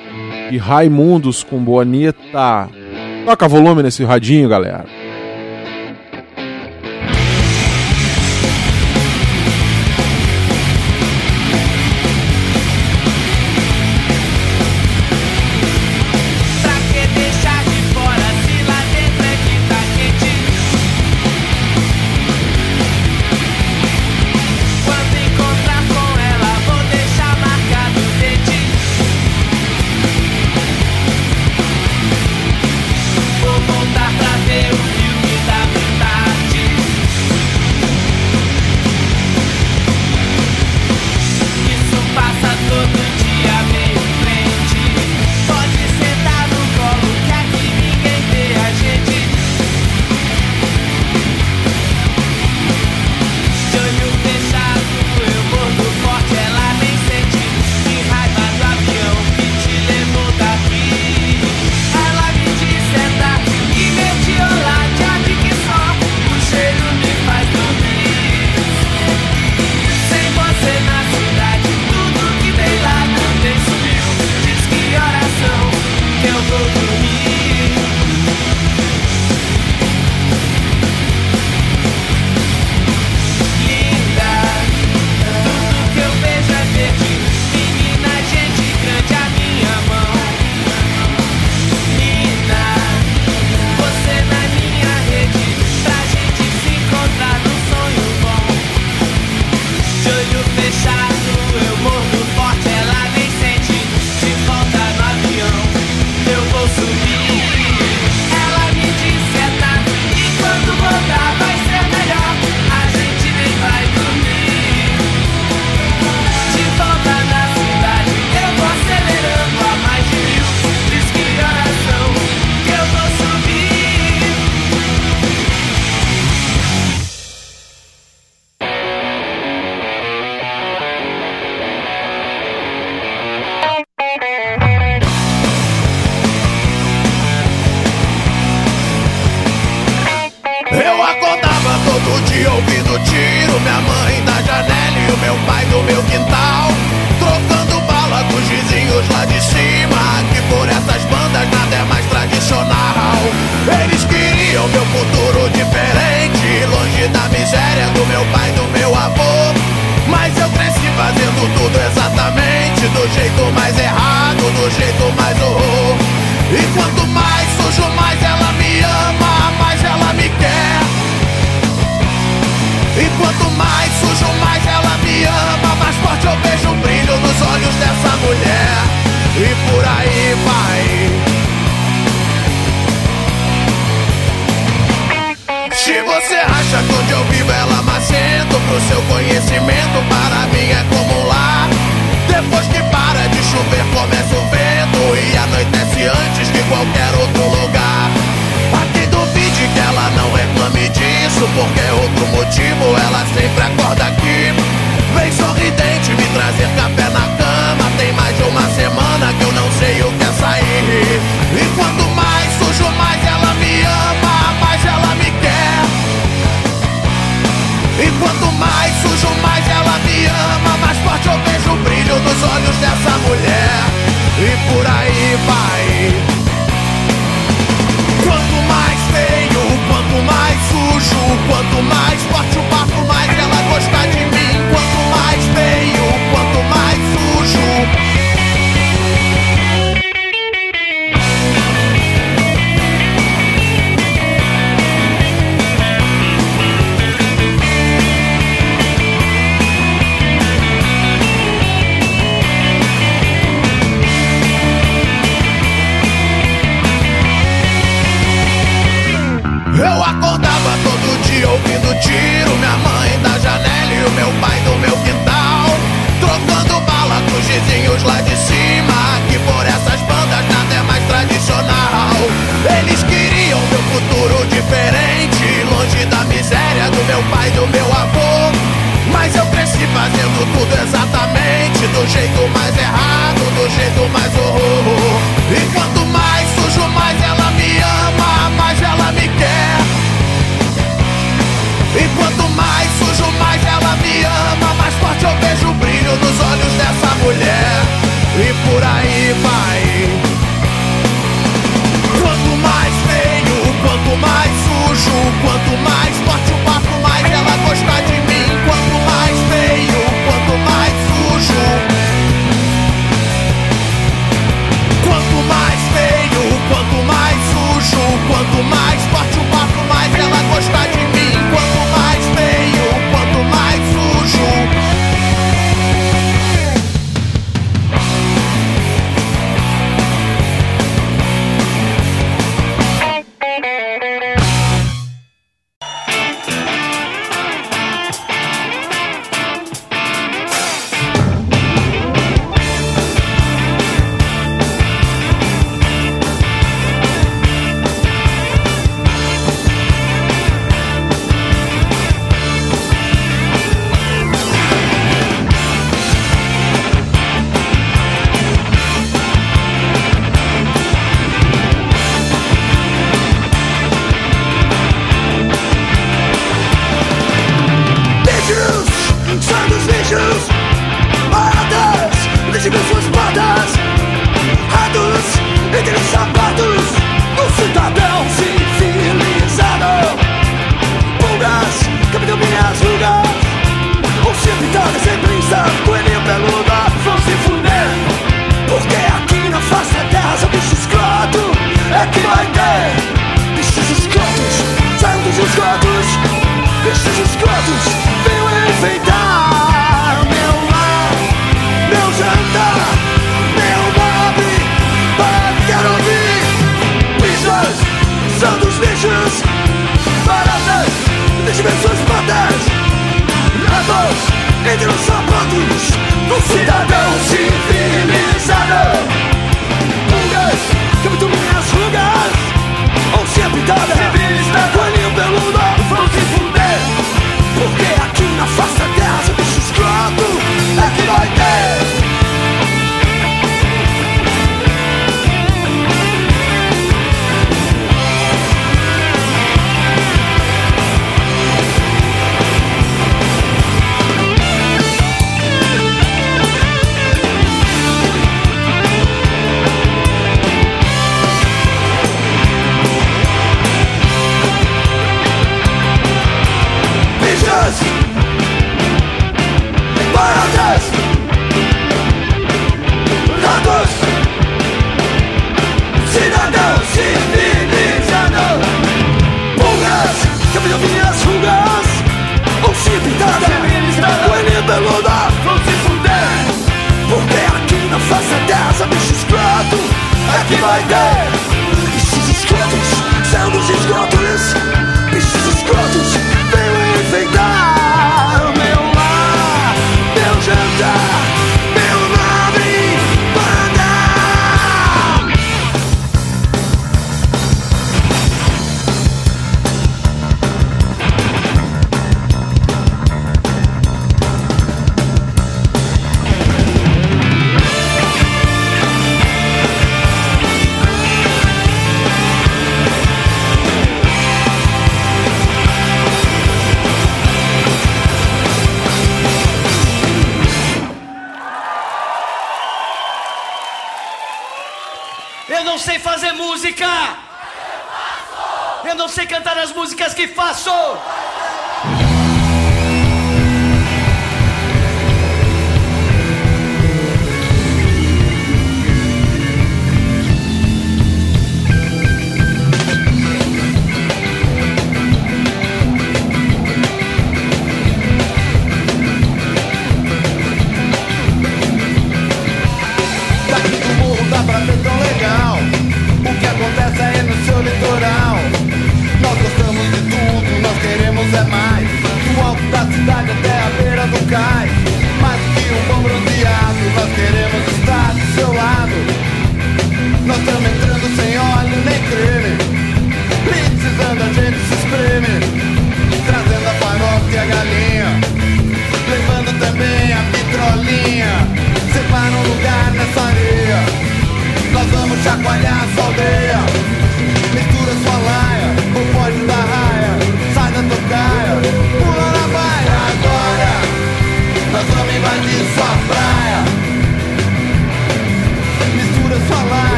de 0.50 0.58
Raimundos 0.58 1.44
com 1.44 1.58
Bonita. 1.60 2.70
Toca 3.26 3.48
volume 3.48 3.84
nesse 3.84 4.04
radinho, 4.04 4.50
galera. 4.50 4.86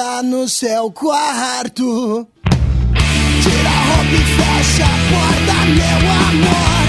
entrar 0.00 0.22
no 0.22 0.48
seu 0.48 0.90
quarto. 0.90 2.26
Tira 3.42 3.68
a 3.68 3.82
roupa 3.84 4.14
e 4.14 4.24
fecha 4.24 4.84
a 4.84 4.96
porta, 5.10 5.54
meu 5.76 6.00
amor. 6.24 6.86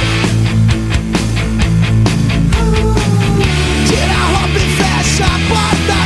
Tira 3.88 4.13
a 4.13 4.25
roupa 4.31 4.57
e 4.57 4.67
fecha 4.77 5.25
a 5.25 5.39
porta. 5.49 6.01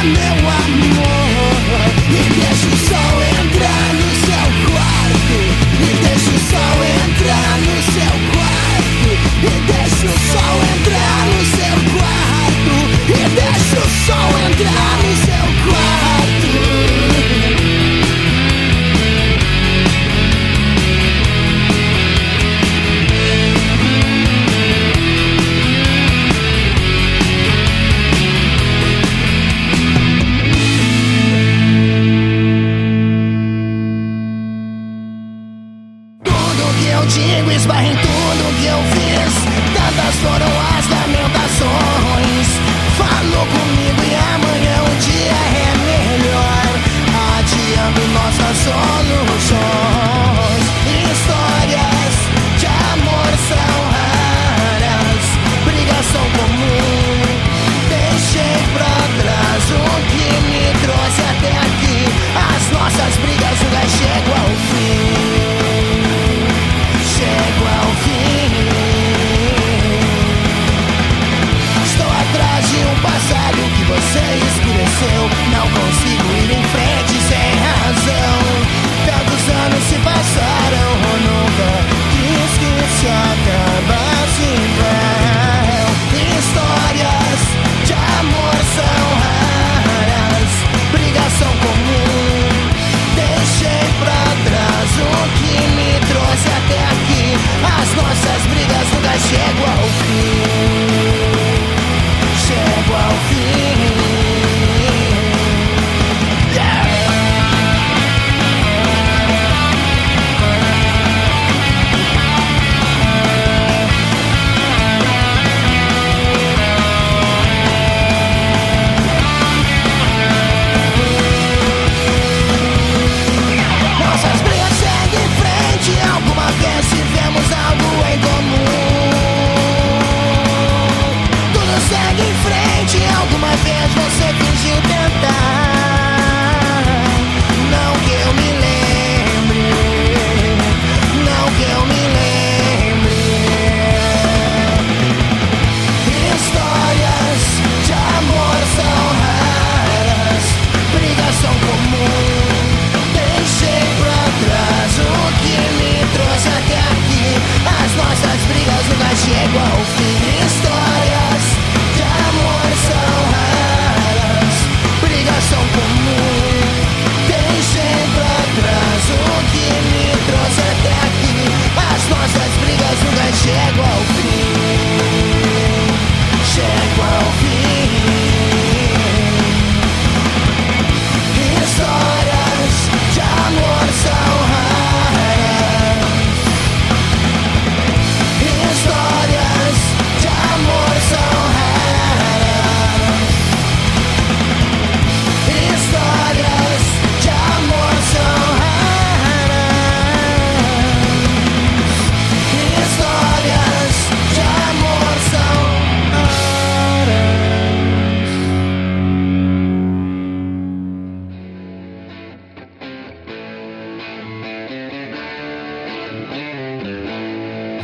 I 0.00 0.04
know 0.12 0.97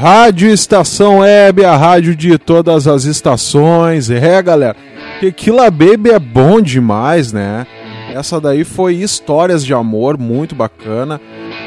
Rádio 0.05 0.51
Estação 0.51 1.21
Web, 1.21 1.65
a 1.65 1.79
rádio 1.79 2.15
de 2.15 2.37
todas 2.37 2.87
as 2.87 3.05
estações. 3.05 4.11
É, 4.11 4.43
galera. 4.43 4.77
Tequila 5.19 5.71
Baby 5.71 6.11
é 6.11 6.19
bom 6.19 6.61
demais, 6.61 7.33
né? 7.33 7.67
Essa 8.13 8.39
daí 8.39 8.65
foi 8.65 8.97
Histórias 8.97 9.65
de 9.65 9.73
Amor, 9.73 10.19
muito 10.19 10.55
bacana. 10.55 11.19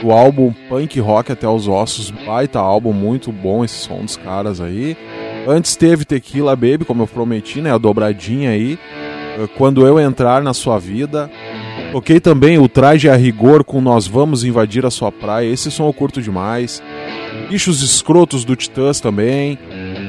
O 0.03 0.11
álbum 0.11 0.53
Punk 0.69 0.99
Rock 0.99 1.31
até 1.31 1.49
os 1.49 1.67
Ossos, 1.67 2.11
baita 2.11 2.59
álbum, 2.59 2.93
muito 2.93 3.31
bom 3.31 3.65
esse 3.65 3.79
som 3.79 4.01
dos 4.05 4.15
caras 4.15 4.61
aí. 4.61 4.95
Antes 5.47 5.75
teve 5.75 6.05
Tequila 6.05 6.55
Baby, 6.55 6.85
como 6.85 7.01
eu 7.01 7.07
prometi, 7.07 7.59
né? 7.59 7.73
A 7.73 7.79
dobradinha 7.79 8.51
aí. 8.51 8.77
Eh, 9.39 9.47
quando 9.57 9.85
eu 9.85 9.99
entrar 9.99 10.43
na 10.43 10.53
sua 10.53 10.77
vida. 10.77 11.27
Toquei 11.91 12.19
também 12.19 12.59
o 12.59 12.67
traje 12.67 13.09
a 13.09 13.15
rigor 13.15 13.63
com 13.63 13.81
Nós 13.81 14.05
Vamos 14.05 14.43
Invadir 14.43 14.85
a 14.85 14.91
Sua 14.91 15.11
Praia. 15.11 15.51
Esse 15.51 15.71
som 15.71 15.87
eu 15.87 15.93
curto 15.93 16.21
demais. 16.21 16.83
Bichos 17.49 17.81
Escrotos 17.81 18.43
do 18.43 18.55
Titãs 18.55 18.99
também. 18.99 19.57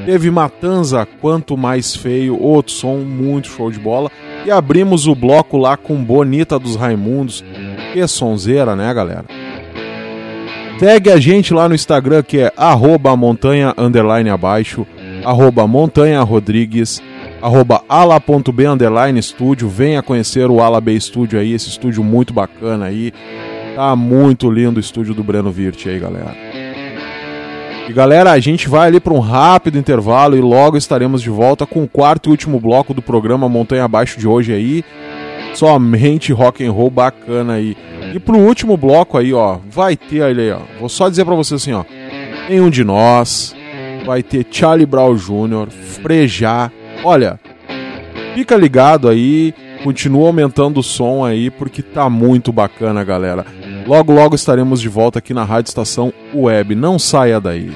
Teve 0.05 0.31
Matanza, 0.31 1.06
Quanto 1.20 1.56
Mais 1.56 1.94
Feio, 1.94 2.40
outro 2.40 2.73
som 2.73 2.97
muito 2.97 3.48
show 3.48 3.70
de 3.70 3.78
bola. 3.78 4.10
E 4.44 4.51
abrimos 4.51 5.06
o 5.06 5.15
bloco 5.15 5.56
lá 5.56 5.77
com 5.77 6.02
Bonita 6.02 6.59
dos 6.59 6.77
Raimundos. 6.77 7.44
Que 7.93 8.06
sonzeira, 8.09 8.74
né, 8.74 8.93
galera? 8.93 9.24
Segue 10.78 11.10
a 11.10 11.19
gente 11.19 11.52
lá 11.52 11.69
no 11.69 11.74
Instagram 11.74 12.23
que 12.23 12.39
é 12.39 12.52
arroba 12.56 13.16
montanha 13.16 13.74
underline 13.77 14.31
abaixo, 14.31 14.86
arroba 15.24 15.66
montanha 15.66 16.23
rodrigues, 16.23 17.02
arroba 17.43 17.82
ala.b 17.89 18.66
underline 18.66 19.19
estúdio. 19.19 19.69
Venha 19.69 20.02
conhecer 20.02 20.48
o 20.48 20.60
Ala 20.60 20.81
B 20.81 20.98
Studio 21.01 21.40
aí, 21.40 21.52
esse 21.52 21.69
estúdio 21.69 22.05
muito 22.05 22.32
bacana 22.32 22.86
aí. 22.86 23.12
Tá 23.74 23.94
muito 23.97 24.51
lindo 24.51 24.77
o 24.77 24.81
estúdio 24.81 25.15
do 25.15 25.24
Breno 25.24 25.51
Virt 25.51 25.86
aí, 25.86 25.98
galera. 25.98 26.47
E 27.89 27.93
galera, 27.93 28.32
a 28.32 28.39
gente 28.39 28.69
vai 28.69 28.86
ali 28.86 29.01
para 29.01 29.15
um 29.15 29.19
rápido 29.19 29.78
intervalo 29.78 30.36
e 30.36 30.43
logo 30.43 30.77
estaremos 30.77 31.23
de 31.23 31.31
volta 31.31 31.65
com 31.65 31.82
o 31.82 31.89
quarto 31.89 32.28
e 32.28 32.31
último 32.31 32.60
bloco 32.60 32.93
do 32.93 33.01
programa 33.01 33.48
Montanha 33.48 33.85
Abaixo 33.85 34.20
de 34.20 34.28
hoje 34.28 34.52
aí. 34.52 34.85
Somente 35.55 36.31
rock 36.31 36.62
and 36.62 36.70
roll 36.70 36.90
bacana 36.90 37.55
aí. 37.55 37.74
E 38.15 38.19
pro 38.19 38.36
último 38.36 38.77
bloco 38.77 39.16
aí, 39.16 39.32
ó, 39.32 39.56
vai 39.70 39.97
ter 39.97 40.20
ali, 40.20 40.51
ó. 40.51 40.59
Vou 40.78 40.90
só 40.90 41.09
dizer 41.09 41.24
para 41.24 41.35
você 41.35 41.55
assim, 41.55 41.73
ó. 41.73 41.82
Nenhum 42.47 42.69
de 42.69 42.85
nós. 42.85 43.56
Vai 44.05 44.23
ter 44.23 44.47
Charlie 44.51 44.85
Brown 44.85 45.15
Jr., 45.15 45.70
Frejá. 45.70 46.70
Olha, 47.02 47.40
fica 48.35 48.55
ligado 48.55 49.09
aí, 49.09 49.55
continua 49.82 50.27
aumentando 50.27 50.81
o 50.81 50.82
som 50.82 51.24
aí 51.24 51.51
porque 51.51 51.81
tá 51.81 52.10
muito 52.10 52.52
bacana, 52.52 53.02
galera. 53.02 53.47
Logo 53.89 54.12
logo 54.12 54.35
estaremos 54.35 54.82
de 54.82 54.89
volta 54.90 55.19
aqui 55.19 55.32
na 55.32 55.44
Rádio 55.44 55.70
Estação 55.70 56.12
Web. 56.35 56.74
Não 56.74 56.98
saia 56.98 57.40
daí. 57.40 57.74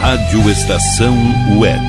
Rádio 0.00 0.50
Estação 0.50 1.14
Web. 1.58 1.84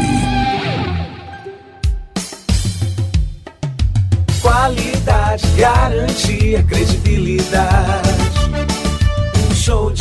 Qualidade, 4.41 5.47
garantia, 5.57 6.61
credibilidade. 6.63 8.09
Um 9.49 9.55
show 9.55 9.89
de. 9.89 10.00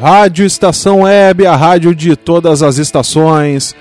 Rádio 0.00 0.46
Estação 0.46 1.00
Web, 1.00 1.44
a 1.44 1.56
rádio 1.56 1.92
de 1.92 2.14
todas 2.14 2.62
as 2.62 2.78
estações. 2.78 3.74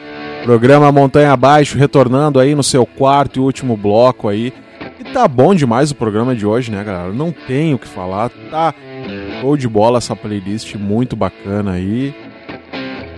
Programa 0.43 0.91
Montanha 0.91 1.31
Abaixo 1.31 1.77
retornando 1.77 2.39
aí 2.39 2.55
no 2.55 2.63
seu 2.63 2.87
quarto 2.87 3.37
e 3.37 3.39
último 3.39 3.77
bloco 3.77 4.27
aí. 4.27 4.51
E 4.99 5.03
tá 5.03 5.27
bom 5.27 5.53
demais 5.53 5.91
o 5.91 5.95
programa 5.95 6.35
de 6.35 6.43
hoje, 6.43 6.71
né, 6.71 6.83
galera? 6.83 7.13
Não 7.13 7.31
tenho 7.31 7.75
o 7.75 7.79
que 7.79 7.87
falar. 7.87 8.31
Tá 8.49 8.73
show 9.41 9.55
de 9.55 9.67
bola 9.67 9.99
essa 9.99 10.15
playlist 10.15 10.73
muito 10.75 11.15
bacana 11.15 11.73
aí. 11.73 12.15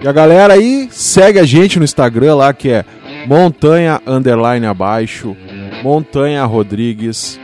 E 0.01 0.07
a 0.07 0.11
galera 0.11 0.55
aí 0.55 0.89
segue 0.91 1.39
a 1.39 1.45
gente 1.45 1.79
no 1.79 1.85
Instagram 1.85 2.35
lá 2.35 2.53
que 2.53 2.69
é 2.69 2.83
Montanha 3.25 4.01
Underline 4.05 4.65
Abaixo, 4.65 5.37
Montanha 5.81 6.43
Rodrigues. 6.43 7.39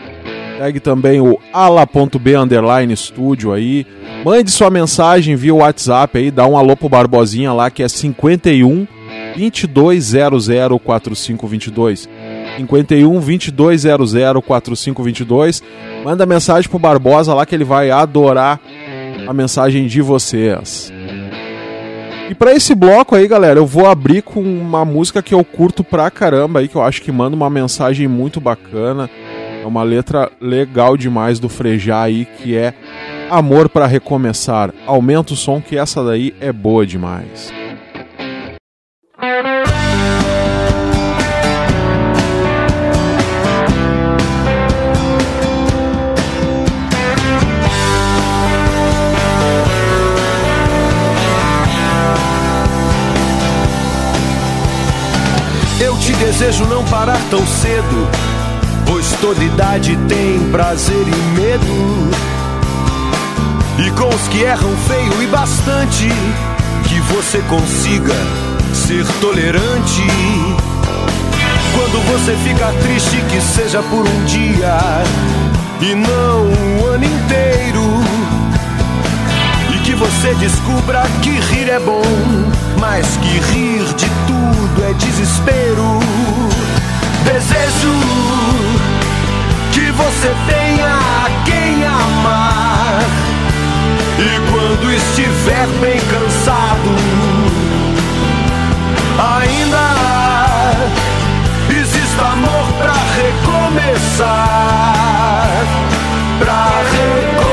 Pegue 0.57 0.79
também 0.79 1.19
o 1.19 1.39
ala.b 1.51 2.35
Underline 2.35 2.95
Studio 2.95 3.51
aí. 3.51 3.85
Mande 4.23 4.49
sua 4.51 4.69
mensagem 4.69 5.35
via 5.35 5.53
WhatsApp 5.53 6.17
aí, 6.17 6.31
dá 6.31 6.47
um 6.47 6.57
alô 6.57 6.77
pro 6.77 6.89
Barbosinha 6.89 7.51
lá 7.51 7.69
que 7.69 7.83
é 7.83 7.87
51 7.87 8.87
2200 9.67 10.47
4522. 10.83 12.09
51 12.57 13.19
2200 13.51 14.43
4522. 14.45 15.63
Manda 16.03 16.25
mensagem 16.25 16.69
pro 16.69 16.79
Barbosa 16.79 17.33
lá 17.33 17.45
que 17.45 17.53
ele 17.53 17.65
vai 17.65 17.91
adorar 17.91 18.59
a 19.27 19.33
mensagem 19.33 19.87
de 19.87 20.01
vocês. 20.01 20.91
E 22.29 22.33
para 22.33 22.53
esse 22.53 22.73
bloco 22.73 23.15
aí, 23.15 23.27
galera, 23.27 23.59
eu 23.59 23.67
vou 23.67 23.85
abrir 23.85 24.23
com 24.23 24.41
uma 24.41 24.83
música 24.83 25.21
que 25.21 25.33
eu 25.33 25.43
curto 25.43 25.83
pra 25.83 26.09
caramba 26.09 26.59
aí, 26.59 26.67
que 26.67 26.75
eu 26.75 26.81
acho 26.81 27.01
que 27.03 27.11
manda 27.11 27.35
uma 27.35 27.51
mensagem 27.51 28.07
muito 28.07 28.41
bacana. 28.41 29.07
É 29.65 29.67
uma 29.67 29.81
letra 29.81 30.31
legal 30.39 30.95
demais 30.95 31.39
do 31.39 31.49
Frejá 31.49 32.03
aí, 32.03 32.23
que 32.23 32.55
é 32.55 32.71
Amor 33.31 33.67
para 33.67 33.87
recomeçar. 33.87 34.71
Aumenta 34.85 35.33
o 35.33 35.35
som 35.35 35.59
que 35.59 35.75
essa 35.75 36.03
daí 36.03 36.35
é 36.39 36.53
boa 36.53 36.85
demais. 36.85 37.51
Eu 55.81 55.97
te 55.97 56.13
desejo 56.13 56.65
não 56.65 56.85
parar 56.85 57.17
tão 57.31 57.43
cedo, 57.47 58.07
pois 58.85 59.11
toda 59.19 59.43
idade 59.43 59.97
tem 60.07 60.39
prazer 60.51 61.05
e 61.07 61.39
medo. 61.39 62.09
E 63.77 63.91
com 63.91 64.07
os 64.07 64.27
que 64.29 64.43
erram 64.43 64.75
feio 64.87 65.21
e 65.21 65.27
bastante, 65.27 66.07
que 66.87 66.99
você 67.13 67.39
consiga 67.49 68.13
ser 68.73 69.05
tolerante. 69.19 70.03
Quando 71.73 72.01
você 72.07 72.35
fica 72.37 72.71
triste, 72.83 73.17
que 73.29 73.41
seja 73.41 73.81
por 73.83 74.07
um 74.07 74.25
dia 74.25 74.77
e 75.81 75.93
não 75.93 76.45
um 76.45 76.85
ano 76.85 77.05
inteiro. 77.05 77.83
E 79.73 79.79
que 79.79 79.93
você 79.93 80.33
descubra 80.35 81.03
que 81.21 81.31
rir 81.31 81.69
é 81.69 81.79
bom, 81.79 82.01
mas 82.79 83.05
que 83.17 83.39
rir 83.51 83.83
de 83.95 84.09
tudo 84.27 84.83
é 84.89 84.93
desespero. 84.93 85.99
Desejo 87.25 88.74
você 89.95 90.33
tenha 90.47 90.99
quem 91.45 91.85
amar. 91.85 92.99
E 94.19 94.39
quando 94.51 94.91
estiver 94.91 95.67
bem 95.81 95.99
cansado, 95.99 96.95
ainda 99.37 99.85
existe 101.69 102.19
amor 102.21 102.65
pra 102.77 102.93
recomeçar. 103.15 104.45
Pra 106.39 106.69
recomeçar. 106.91 107.45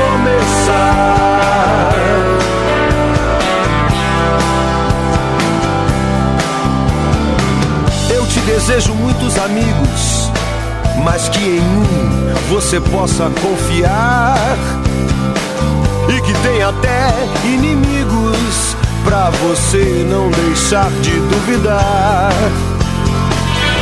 Desejo 8.45 8.93
muitos 8.93 9.37
amigos, 9.37 10.12
mas 11.03 11.27
que 11.29 11.39
em 11.39 11.59
um 11.59 12.49
você 12.49 12.79
possa 12.79 13.29
confiar 13.41 14.37
e 16.07 16.21
que 16.21 16.33
tem 16.41 16.63
até 16.63 17.09
inimigos 17.43 18.75
pra 19.03 19.29
você 19.29 20.05
não 20.09 20.29
deixar 20.29 20.89
de 21.01 21.11
duvidar. 21.11 22.31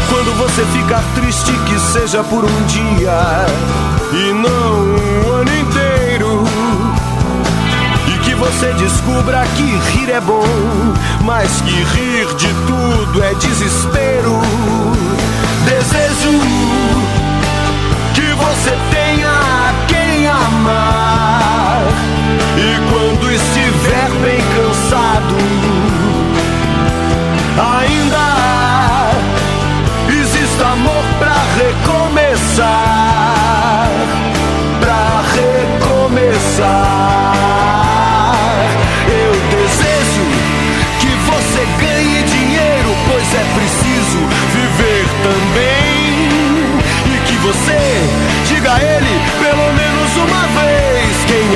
Quando 0.09 0.37
você 0.37 0.65
ficar 0.65 1.03
triste, 1.15 1.51
que 1.67 1.79
seja 1.79 2.23
por 2.23 2.43
um 2.43 2.65
dia 2.65 3.45
e 4.13 4.33
não 4.33 5.27
um 5.27 5.33
ano 5.33 5.51
inteiro. 5.59 6.43
E 8.07 8.19
que 8.19 8.35
você 8.35 8.73
descubra 8.73 9.45
que 9.55 9.63
rir 9.63 10.11
é 10.11 10.19
bom, 10.19 10.43
mas 11.23 11.61
que 11.61 11.71
rir 11.71 12.35
de 12.35 12.49
tudo 12.67 13.23
é 13.23 13.33
desespero. 13.35 14.41
Desejo 15.65 17.10
você 18.51 18.75
tenha 18.91 19.73
quem 19.87 20.27
amar. 20.27 21.83
E 22.57 22.75
quando 22.91 23.31
estiver 23.31 24.09
bem 24.21 24.41
cansado, 24.55 25.35
ainda 27.79 28.25
existe 30.09 30.63
amor 30.63 31.03
pra 31.17 31.37
recomeçar. 31.63 32.67
Pra 34.81 35.03
recomeçar. 36.01 36.91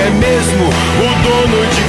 É 0.06 0.10
mesmo 0.12 0.66
o 0.66 1.10
dono 1.24 1.66
de 1.68 1.85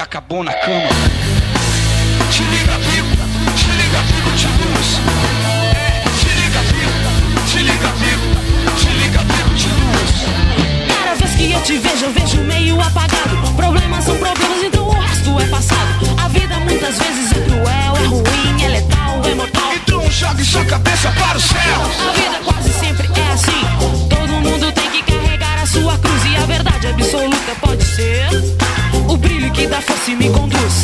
acabou 0.00 0.44
na 0.44 0.52
cama. 0.52 0.88
Te 2.30 2.42
liga, 2.42 2.72
pico, 2.72 3.16
te 3.56 3.66
liga, 3.72 3.98
pico 4.06 4.30
de 4.36 4.46
luz. 4.46 5.00
É, 5.74 6.04
te 6.20 6.28
liga, 6.40 6.60
pico, 6.68 7.46
te 7.50 7.58
liga, 7.58 7.88
pico, 7.98 8.76
te 8.76 8.88
liga, 8.90 9.18
pico 9.18 9.54
de 9.54 9.68
luz. 9.68 10.12
Cada 10.88 11.14
vez 11.14 11.34
que 11.34 11.52
eu 11.52 11.60
te 11.62 11.78
vejo, 11.78 12.04
eu 12.04 12.12
vejo 12.12 12.36
meio 12.42 12.80
apagado. 12.80 13.36
Problemas 13.56 14.04
são 14.04 14.16
problemas, 14.16 14.62
então 14.64 14.86
o 14.86 15.00
resto 15.00 15.40
é 15.40 15.46
passado. 15.46 16.16
A 16.22 16.28
vida 16.28 16.58
muitas 16.60 16.98
vezes 16.98 17.32
é 17.32 17.40
cruel, 17.40 17.96
é 17.96 18.06
ruim, 18.06 18.64
é 18.64 18.68
letal, 18.68 19.22
é 19.24 19.34
mortal. 19.34 19.74
Então 19.74 20.10
jogue 20.10 20.44
sua 20.44 20.64
cabeça 20.64 21.10
para 21.12 21.38
o 21.38 21.40
céu. 21.40 22.37
Que 29.50 29.66
dá 29.66 29.80
força 29.80 30.10
e 30.10 30.16
me 30.16 30.30
conduz. 30.30 30.82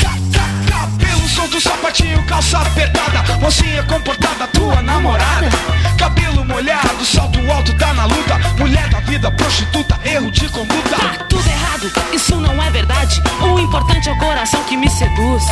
Cabelo 0.69 1.29
solto, 1.29 1.61
sapatinho, 1.61 2.23
calça 2.27 2.59
apertada. 2.59 3.39
Mocinha 3.39 3.83
comportada, 3.85 4.47
tua 4.49 4.83
namorada. 4.83 5.49
Cabelo 5.99 6.45
molhado, 6.45 7.05
salto 7.05 7.39
alto, 7.51 7.73
tá 7.77 7.93
na 7.95 8.07
luta. 8.07 8.39
Mulher 8.59 8.89
da 8.89 9.01
vida, 9.01 9.31
prostituta, 9.33 9.99
erro 10.05 10.31
de 10.31 10.49
conduta. 10.49 10.97
Tá 10.97 11.25
tudo 11.29 11.47
errado, 11.49 11.93
isso 12.13 12.37
não 12.37 12.63
é 12.63 12.71
verdade. 12.71 13.23
O 13.43 13.59
importante 13.59 14.09
é 14.09 14.13
o 14.13 14.19
coração 14.19 14.63
que 14.65 14.77
me 14.77 14.89
seduz. 14.89 15.45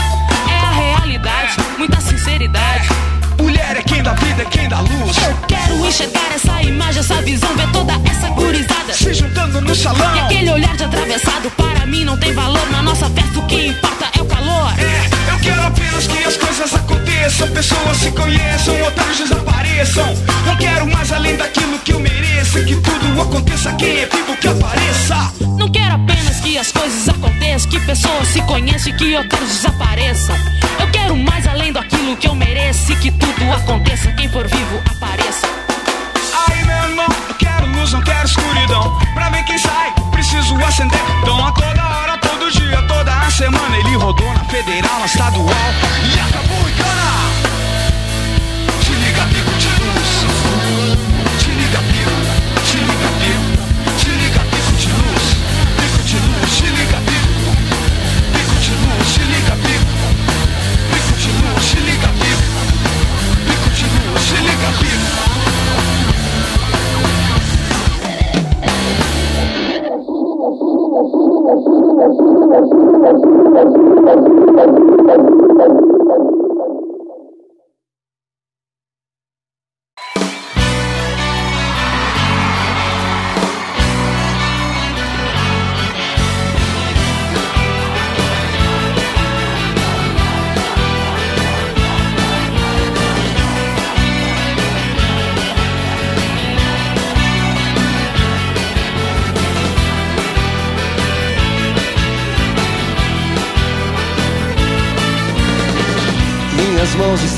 É 0.48 0.58
a 0.58 0.70
realidade, 0.70 1.56
muita 1.78 2.00
sinceridade. 2.00 2.88
Mulher 3.38 3.76
é 3.76 3.82
quem 3.82 4.02
dá 4.02 4.12
vida, 4.14 4.42
é 4.42 4.44
quem 4.44 4.68
dá 4.68 4.80
luz. 4.80 5.16
Eu 5.16 5.36
quero 5.48 5.86
enxergar 5.86 6.32
essa 6.34 6.62
imagem, 6.62 7.00
essa 7.00 7.22
visão, 7.22 7.54
ver 7.56 7.70
toda 7.72 7.92
essa 7.92 8.28
gurizada 8.30 8.92
se 8.92 9.14
juntando 9.14 9.60
no 9.60 9.74
salão. 9.74 10.16
E 10.16 10.20
aquele 10.20 10.50
olhar 10.50 10.76
de 10.76 10.84
atravessado 10.84 11.50
para 11.52 11.86
mim 11.86 12.04
não 12.04 12.16
tem 12.16 12.32
valor. 12.32 12.68
Na 12.70 12.82
nossa 12.82 13.08
festa 13.10 13.38
o 13.38 13.46
que 13.46 13.66
importa 13.68 14.10
é 14.18 14.22
o 14.22 14.26
calor. 14.26 14.72
É, 14.78 15.01
eu 15.28 15.38
quero 15.40 15.62
apenas 15.66 16.06
que 16.06 16.24
as 16.24 16.36
coisas 16.36 16.74
aconteçam, 16.74 17.48
pessoas 17.48 17.96
se 17.96 18.10
conheçam, 18.12 18.82
otários 18.82 19.18
desapareçam. 19.18 20.14
Não 20.46 20.56
quero 20.56 20.86
mais 20.86 21.12
além 21.12 21.36
daquilo 21.36 21.78
que 21.80 21.92
eu 21.92 22.00
mereço, 22.00 22.64
que 22.64 22.76
tudo 22.76 23.22
aconteça, 23.22 23.72
quem 23.74 23.98
é 23.98 24.06
vivo 24.06 24.36
que 24.36 24.48
apareça. 24.48 25.32
Não 25.58 25.70
quero 25.70 25.94
apenas 25.94 26.40
que 26.40 26.58
as 26.58 26.72
coisas 26.72 27.08
aconteçam, 27.08 27.70
que 27.70 27.80
pessoas 27.80 28.28
se 28.28 28.40
conheçam 28.42 28.92
e 28.92 28.96
que 28.96 29.16
otários 29.16 29.50
desapareçam. 29.50 30.36
Eu 30.78 30.88
quero 30.90 31.16
mais 31.16 31.46
além 31.46 31.72
daquilo 31.72 32.16
que 32.16 32.28
eu 32.28 32.34
mereço 32.34 32.52
que 33.02 33.10
tudo 33.10 33.52
aconteça, 33.52 34.12
quem 34.12 34.28
for 34.28 34.46
vivo 34.46 34.80
apareça. 34.86 35.44
Aí, 36.46 36.64
meu 36.64 36.88
irmão, 36.88 37.06
eu 37.28 37.34
quero 37.34 37.66
luz, 37.66 37.92
não 37.92 38.00
quero 38.00 38.24
escuridão. 38.24 38.96
Pra 39.12 39.28
ver 39.30 39.42
quem 39.44 39.58
sai, 39.58 39.92
preciso 40.12 40.54
acender. 40.64 41.00
Então, 41.20 41.44
a 41.44 41.50
toda 41.50 41.82
hora, 41.82 42.18
todo 42.32 42.50
dia, 42.50 42.82
toda 42.82 43.12
a 43.12 43.30
semana. 43.30 43.76
Ele 43.76 43.96
rodou 43.96 44.32
na 44.32 44.44
federal, 44.44 45.00
na 45.00 45.06
estadual 45.06 45.46
e 46.14 46.20
acabou 46.20 46.68
em 46.68 46.74
cana. 46.74 47.51
Thank 71.02 71.14
you. 76.26 76.31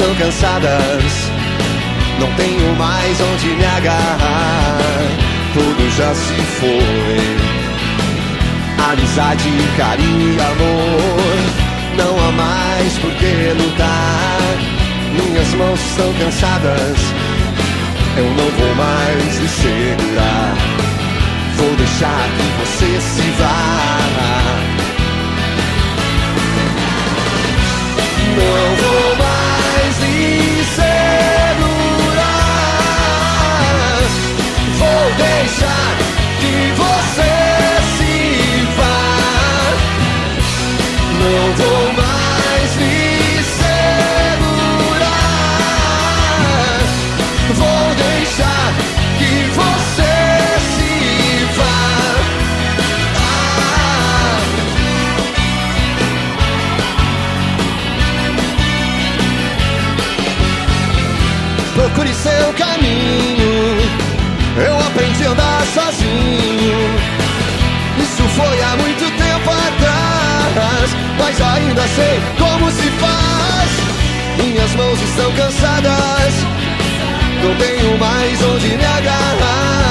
Estão 0.04 0.14
cansadas, 0.16 1.30
não 2.20 2.30
tenho 2.34 2.76
mais 2.76 3.18
onde 3.20 3.46
me 3.54 3.64
agarrar. 3.64 4.78
Tudo 5.54 5.90
já 5.96 6.14
se 6.14 6.34
foi. 6.60 7.20
amizade, 8.92 9.50
carinho 9.78 10.34
e 10.34 10.40
amor. 10.40 11.40
Não 11.96 12.28
há 12.28 12.32
mais 12.32 12.98
por 12.98 13.10
que 13.12 13.52
lutar. 13.56 14.40
Minhas 15.12 15.48
mãos 15.54 15.80
estão 15.80 16.12
cansadas. 16.14 16.98
Eu 18.16 18.24
não 18.24 18.50
vou 18.58 18.74
mais 18.74 19.40
me 19.40 19.48
segurar. 19.48 20.54
Vou 21.56 21.74
deixar 21.76 22.28
que 22.36 22.42
você 22.60 23.00
se 23.00 23.22
vá. 23.38 24.04
Não 28.36 28.76
vou 28.76 29.13
sozinho. 65.72 66.78
Isso 67.98 68.22
foi 68.36 68.62
há 68.62 68.76
muito 68.76 69.04
tempo 69.16 69.50
atrás. 69.50 70.90
Mas 71.18 71.40
ainda 71.40 71.82
sei 71.88 72.20
como 72.38 72.70
se 72.70 72.90
faz. 73.00 73.70
Minhas 74.38 74.74
mãos 74.74 75.00
estão 75.00 75.32
cansadas. 75.32 76.34
Não 77.42 77.54
tenho 77.56 77.98
mais 77.98 78.42
onde 78.42 78.68
me 78.68 78.84
agarrar. 78.84 79.84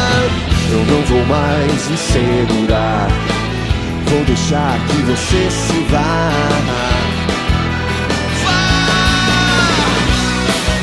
Eu 0.71 0.85
não 0.85 1.01
vou 1.03 1.25
mais 1.25 1.87
me 1.87 1.97
segurar. 1.97 3.07
Vou 4.07 4.23
deixar 4.25 4.77
que 4.87 5.01
você 5.03 5.49
se 5.49 5.85
vá. 5.89 6.29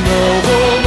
Não 0.06 0.40
vou 0.42 0.79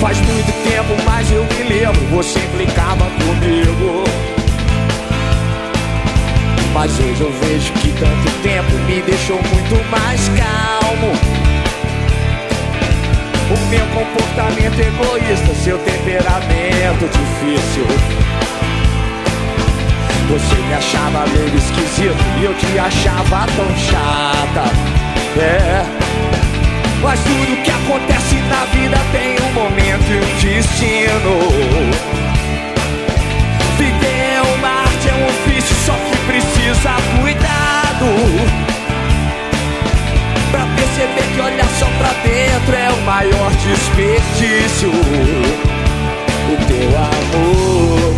Faz 0.00 0.18
muito 0.20 0.50
tempo, 0.64 0.96
mas 1.04 1.30
eu 1.30 1.44
me 1.44 1.62
lembro, 1.62 2.00
você 2.06 2.38
implicava 2.38 3.04
comigo. 3.04 4.04
Mas 6.72 6.98
hoje 6.98 7.20
eu 7.20 7.30
vejo 7.32 7.70
que 7.74 7.92
tanto 7.92 8.42
tempo 8.42 8.72
me 8.86 9.02
deixou 9.02 9.36
muito 9.36 9.90
mais 9.90 10.28
calmo. 10.30 11.12
O 13.50 13.66
meu 13.68 13.86
comportamento 13.88 14.80
egoísta, 14.80 15.54
seu 15.62 15.76
temperamento 15.78 17.06
difícil. 17.10 17.84
Você 20.30 20.62
me 20.62 20.74
achava 20.74 21.26
meio 21.26 21.56
esquisito 21.56 22.24
e 22.40 22.44
eu 22.44 22.54
te 22.54 22.78
achava 22.78 23.46
tão 23.54 23.76
chata. 23.76 24.64
É. 25.36 25.84
Mas 27.02 27.18
tudo 27.20 27.62
que 27.62 27.70
acontece 27.70 28.36
na 28.48 28.64
vida 28.66 28.96
tem 29.10 29.40
um 29.40 29.52
momento 29.52 29.89
e 30.10 30.16
um 30.16 30.34
destino. 30.40 31.34
Viver 33.78 34.34
é 34.34 34.42
uma 34.42 34.68
arte, 34.68 35.08
é 35.08 35.14
um 35.14 35.24
ofício, 35.26 35.76
só 35.86 35.92
que 35.94 36.16
precisa 36.26 36.90
cuidado. 37.20 38.06
Pra 40.50 40.66
perceber 40.66 41.26
que 41.34 41.40
olhar 41.40 41.68
só 41.78 41.86
pra 41.98 42.12
dentro 42.24 42.74
é 42.74 42.90
o 42.90 43.00
maior 43.02 43.50
desperdício. 43.52 44.90
O 46.48 46.56
teu 46.66 46.88
amor 46.98 48.14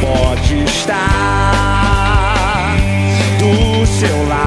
pode 0.00 0.64
estar 0.64 0.96
do 3.38 3.86
seu 3.86 4.28
lado. 4.28 4.45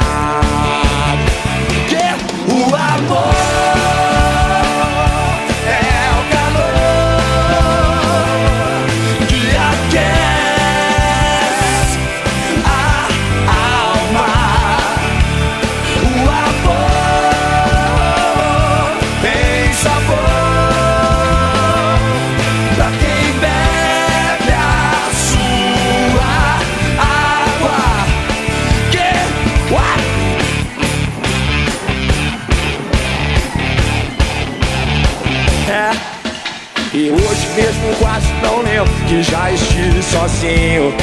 Quase 37.99 38.31
não 38.41 38.61
lembro 38.61 38.91
que 39.07 39.21
já 39.21 39.51
estive 39.51 40.01
sozinho. 40.01 40.93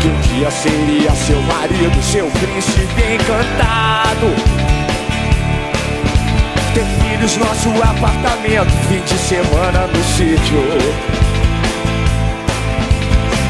Que 0.00 0.08
um 0.08 0.20
dia 0.20 0.50
seria 0.50 1.10
seu 1.10 1.40
marido, 1.42 2.02
seu 2.02 2.26
príncipe 2.30 3.14
encantado. 3.14 4.34
Ter 6.74 6.84
filhos, 6.84 7.36
nosso 7.36 7.68
apartamento, 7.82 8.70
fim 8.88 9.00
de 9.00 9.18
semana 9.18 9.86
no 9.88 10.04
sítio. 10.04 10.58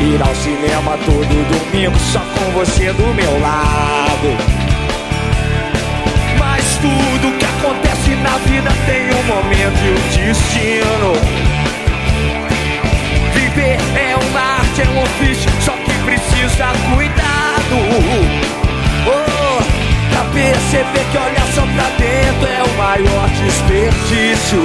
Ir 0.01 0.23
ao 0.23 0.35
cinema 0.35 0.99
todo 1.05 1.71
domingo 1.71 1.99
só 2.11 2.21
com 2.21 2.51
você 2.53 2.93
do 2.93 3.15
meu 3.15 3.41
lado. 3.41 4.37
Mas 6.39 6.65
tudo 6.81 7.10
que 8.11 8.17
na 8.17 8.37
vida 8.39 8.71
tem 8.87 9.09
um 9.15 9.23
momento 9.23 9.79
e 9.85 9.91
um 9.91 10.03
destino. 10.27 11.13
Viver 13.33 13.79
é 13.95 14.17
uma 14.17 14.41
arte, 14.41 14.83
é 14.83 14.89
um 14.89 15.03
ofício, 15.03 15.51
só 15.61 15.73
que 15.73 15.93
precisa 16.05 16.73
cuidado. 16.93 17.77
Oh, 19.07 19.63
pra 20.11 20.25
perceber 20.25 21.05
que 21.13 21.19
olhar 21.19 21.47
só 21.55 21.63
pra 21.63 21.89
dentro 21.99 22.49
é 22.49 22.63
o 22.65 22.71
maior 22.77 23.29
desperdício. 23.29 24.59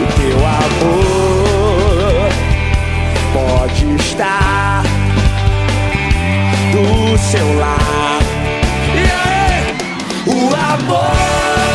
O 0.00 0.06
teu 0.18 0.38
amor 0.62 2.30
pode 3.34 3.84
estar 3.96 4.82
do 6.72 7.18
seu 7.18 7.58
lado. 7.58 8.24
Aí? 8.94 9.76
O 10.26 10.54
amor 10.54 11.73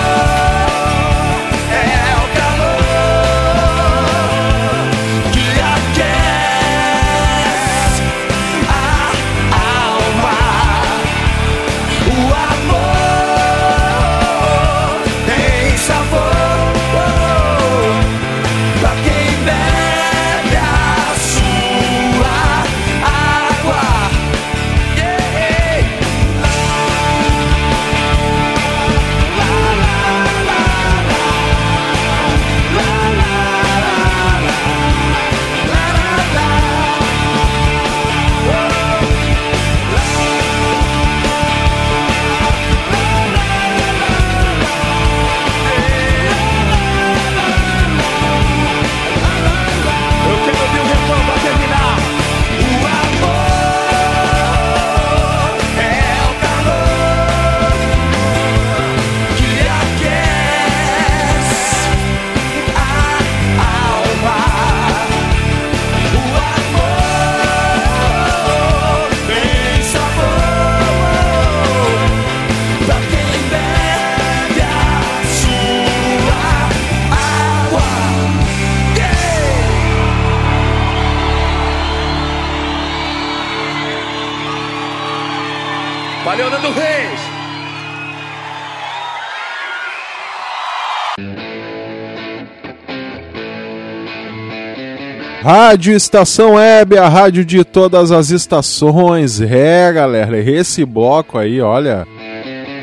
Rádio 95.51 95.95
Estação 95.95 96.53
Web, 96.53 96.95
a 96.95 97.09
rádio 97.09 97.43
de 97.43 97.63
todas 97.63 98.11
as 98.11 98.29
estações. 98.29 99.41
É, 99.41 99.91
galera, 99.91 100.37
esse 100.37 100.85
bloco 100.85 101.39
aí, 101.39 101.59
olha, 101.59 102.05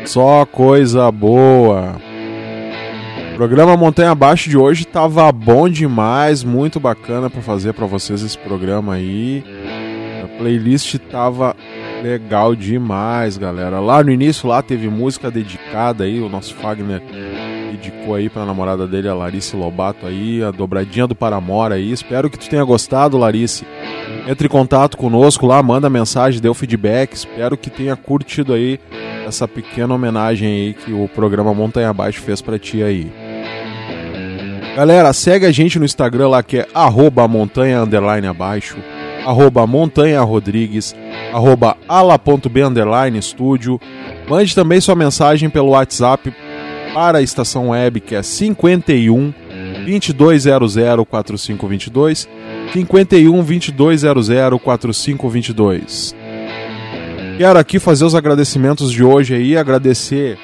só 0.04 0.44
coisa 0.44 1.08
boa. 1.12 1.94
O 3.32 3.36
programa 3.36 3.76
Montanha 3.76 4.10
Abaixo 4.10 4.50
de 4.50 4.58
hoje 4.58 4.84
tava 4.84 5.30
bom 5.30 5.68
demais, 5.68 6.42
muito 6.42 6.80
bacana 6.80 7.30
pra 7.30 7.40
fazer 7.40 7.72
pra 7.72 7.86
vocês 7.86 8.20
esse 8.20 8.36
programa 8.36 8.94
aí. 8.94 9.44
A 10.24 10.36
playlist 10.36 10.98
tava 11.08 11.54
legal 12.02 12.56
demais, 12.56 13.38
galera. 13.38 13.78
Lá 13.78 14.02
no 14.02 14.10
início 14.10 14.48
lá 14.48 14.60
teve 14.60 14.88
música 14.88 15.30
dedicada 15.30 16.02
aí, 16.02 16.20
o 16.20 16.28
nosso 16.28 16.52
Fagner 16.56 17.00
dedicou 17.70 18.14
aí 18.14 18.28
pra 18.28 18.44
namorada 18.44 18.86
dele, 18.86 19.08
a 19.08 19.14
Larice 19.14 19.56
Lobato 19.56 20.06
aí, 20.06 20.42
a 20.42 20.50
dobradinha 20.50 21.06
do 21.06 21.14
Paramora 21.14 21.74
aí. 21.76 21.92
Espero 21.92 22.30
que 22.30 22.38
tu 22.38 22.48
tenha 22.48 22.64
gostado, 22.64 23.18
Larice. 23.18 23.66
Entre 24.26 24.46
em 24.46 24.50
contato 24.50 24.96
conosco 24.96 25.46
lá, 25.46 25.62
manda 25.62 25.90
mensagem, 25.90 26.40
dê 26.40 26.48
o 26.48 26.54
feedback. 26.54 27.12
Espero 27.12 27.56
que 27.56 27.70
tenha 27.70 27.96
curtido 27.96 28.52
aí 28.52 28.80
essa 29.26 29.46
pequena 29.48 29.94
homenagem 29.94 30.48
aí 30.48 30.74
que 30.74 30.92
o 30.92 31.08
programa 31.08 31.52
Montanha 31.52 31.90
Abaixo 31.90 32.20
fez 32.20 32.40
pra 32.40 32.58
ti 32.58 32.82
aí. 32.82 33.10
Galera, 34.76 35.12
segue 35.12 35.46
a 35.46 35.52
gente 35.52 35.78
no 35.78 35.86
Instagram 35.86 36.28
lá 36.28 36.42
que 36.42 36.58
é 36.58 36.68
arroba 36.74 37.26
montanha 37.26 37.80
underline 37.80 38.26
abaixo, 38.26 38.76
montanha 39.66 40.20
rodrigues, 40.20 40.94
ala.b 41.88 42.62
underline 42.62 43.18
estúdio. 43.18 43.80
Mande 44.28 44.54
também 44.54 44.78
sua 44.78 44.94
mensagem 44.94 45.48
pelo 45.48 45.70
WhatsApp 45.70 46.30
para 46.96 47.18
a 47.18 47.22
estação 47.22 47.68
web 47.68 48.00
que 48.00 48.14
é 48.14 48.22
51 48.22 49.34
2200 49.84 50.74
4522 51.04 52.26
51 52.72 53.44
2200 53.44 54.62
4522. 54.62 56.16
Quero 57.36 57.58
aqui 57.58 57.78
fazer 57.78 58.06
os 58.06 58.14
agradecimentos 58.14 58.90
de 58.90 59.04
hoje 59.04 59.34
aí, 59.34 59.58
agradecer 59.58 60.38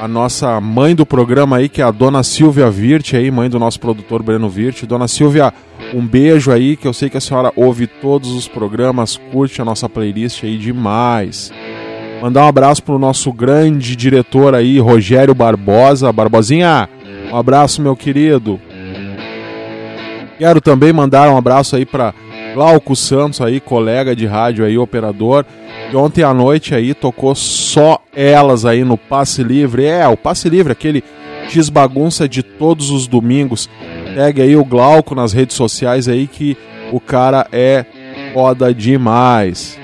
a 0.00 0.08
nossa 0.08 0.58
mãe 0.62 0.94
do 0.94 1.04
programa 1.04 1.58
aí, 1.58 1.68
que 1.68 1.82
é 1.82 1.84
a 1.84 1.90
dona 1.90 2.22
Silvia 2.22 2.70
Virt 2.70 3.12
aí, 3.12 3.30
mãe 3.30 3.50
do 3.50 3.58
nosso 3.58 3.78
produtor 3.78 4.22
Breno 4.22 4.48
Virt. 4.48 4.84
Dona 4.84 5.08
Silvia, 5.08 5.52
um 5.92 6.06
beijo 6.06 6.50
aí, 6.52 6.74
que 6.74 6.88
eu 6.88 6.92
sei 6.94 7.10
que 7.10 7.18
a 7.18 7.20
senhora 7.20 7.52
ouve 7.54 7.86
todos 7.86 8.30
os 8.30 8.48
programas, 8.48 9.18
curte 9.30 9.60
a 9.60 9.64
nossa 9.64 9.90
playlist 9.90 10.42
aí 10.44 10.56
demais. 10.56 11.52
Mandar 12.20 12.44
um 12.44 12.48
abraço 12.48 12.82
pro 12.82 12.98
nosso 12.98 13.32
grande 13.32 13.94
diretor 13.94 14.54
aí, 14.54 14.78
Rogério 14.78 15.34
Barbosa. 15.34 16.12
Barbosinha, 16.12 16.88
um 17.30 17.36
abraço, 17.36 17.82
meu 17.82 17.94
querido. 17.94 18.60
Quero 20.38 20.60
também 20.60 20.92
mandar 20.92 21.30
um 21.30 21.36
abraço 21.36 21.76
aí 21.76 21.84
para 21.84 22.14
Glauco 22.54 22.96
Santos 22.96 23.40
aí, 23.40 23.60
colega 23.60 24.14
de 24.16 24.26
rádio 24.26 24.64
aí, 24.64 24.78
operador. 24.78 25.44
E 25.92 25.96
ontem 25.96 26.22
à 26.22 26.32
noite 26.32 26.74
aí 26.74 26.94
tocou 26.94 27.34
só 27.34 27.98
elas 28.14 28.64
aí 28.64 28.84
no 28.84 28.96
Passe 28.96 29.42
Livre. 29.42 29.84
É, 29.84 30.06
o 30.08 30.16
Passe 30.16 30.48
Livre, 30.48 30.72
aquele 30.72 31.04
desbagunça 31.52 32.28
de 32.28 32.42
todos 32.42 32.90
os 32.90 33.06
domingos. 33.06 33.68
Pegue 34.14 34.42
aí 34.42 34.56
o 34.56 34.64
Glauco 34.64 35.14
nas 35.14 35.32
redes 35.32 35.56
sociais 35.56 36.08
aí 36.08 36.26
que 36.26 36.56
o 36.92 37.00
cara 37.00 37.46
é 37.52 37.84
foda 38.32 38.72
demais. 38.72 39.78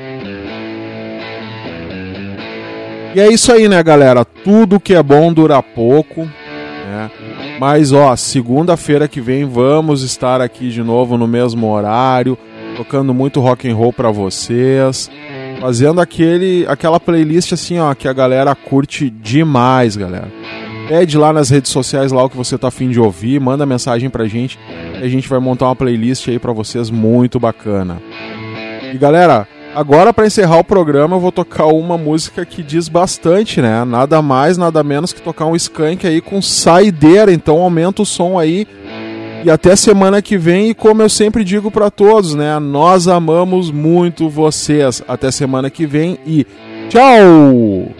E 3.15 3.21
é 3.21 3.29
isso 3.33 3.53
aí, 3.53 3.69
né, 3.69 3.83
galera? 3.83 4.25
Tudo 4.25 4.79
que 4.79 4.95
é 4.95 5.03
bom 5.03 5.33
dura 5.33 5.63
pouco. 5.63 6.23
Né? 6.23 7.11
Mas, 7.59 7.93
ó, 7.93 8.15
segunda-feira 8.17 9.09
que 9.09 9.21
vem 9.21 9.45
vamos 9.45 10.03
estar 10.03 10.41
aqui 10.41 10.71
de 10.71 10.83
novo 10.83 11.19
no 11.19 11.27
mesmo 11.27 11.69
horário, 11.69 12.39
tocando 12.77 13.13
muito 13.13 13.41
rock 13.41 13.69
and 13.69 13.75
roll 13.75 13.93
para 13.93 14.11
vocês, 14.11 15.11
fazendo 15.61 16.01
aquele, 16.01 16.65
aquela 16.69 16.99
playlist 16.99 17.53
assim, 17.53 17.79
ó, 17.79 17.93
que 17.95 18.09
a 18.09 18.13
galera 18.13 18.55
curte 18.55 19.11
demais, 19.11 19.97
galera. 19.97 20.29
Pede 20.89 21.19
lá 21.19 21.33
nas 21.33 21.51
redes 21.51 21.71
sociais 21.71 22.11
lá 22.11 22.25
o 22.25 22.31
que 22.31 22.37
você 22.37 22.57
tá 22.57 22.69
afim 22.69 22.91
de 22.91 22.99
ouvir, 22.99 23.41
manda 23.41 23.67
mensagem 23.67 24.09
pra 24.11 24.27
gente 24.27 24.59
e 25.01 25.05
a 25.05 25.09
gente 25.09 25.29
vai 25.29 25.39
montar 25.39 25.67
uma 25.67 25.77
playlist 25.77 26.27
aí 26.29 26.39
para 26.39 26.53
vocês 26.53 26.91
muito 26.91 27.39
bacana. 27.39 28.03
E 28.93 28.99
galera, 28.99 29.47
Agora, 29.75 30.13
para 30.13 30.27
encerrar 30.27 30.59
o 30.59 30.65
programa, 30.65 31.17
eu 31.17 31.21
vou 31.21 31.31
tocar 31.31 31.67
uma 31.67 31.97
música 31.97 32.45
que 32.45 32.63
diz 32.63 32.89
bastante, 32.89 33.63
né? 33.63 33.85
Nada 33.85 34.21
mais, 34.21 34.59
nada 34.59 34.83
menos 34.83 35.13
que 35.13 35.23
tocar 35.23 35.47
um 35.47 35.55
skunk 35.55 36.07
aí 36.07 36.21
com 36.21 36.43
saideira. 36.43 37.33
Então, 37.33 37.59
aumenta 37.59 38.03
o 38.03 38.07
som 38.07 38.39
aí. 38.39 38.67
E 39.45 39.51
até 39.51 39.75
semana 39.77 40.21
que 40.21 40.37
vem. 40.37 40.71
E 40.71 40.75
como 40.75 41.03
eu 41.03 41.09
sempre 41.09 41.45
digo 41.45 41.71
para 41.71 41.91
todos, 41.91 42.35
né? 42.35 42.59
Nós 42.59 43.07
amamos 43.07 43.71
muito 43.71 44.29
vocês. 44.29 45.03
Até 45.07 45.31
semana 45.31 45.71
que 45.71 45.87
vem 45.87 46.19
e 46.27 46.47
tchau! 46.89 48.00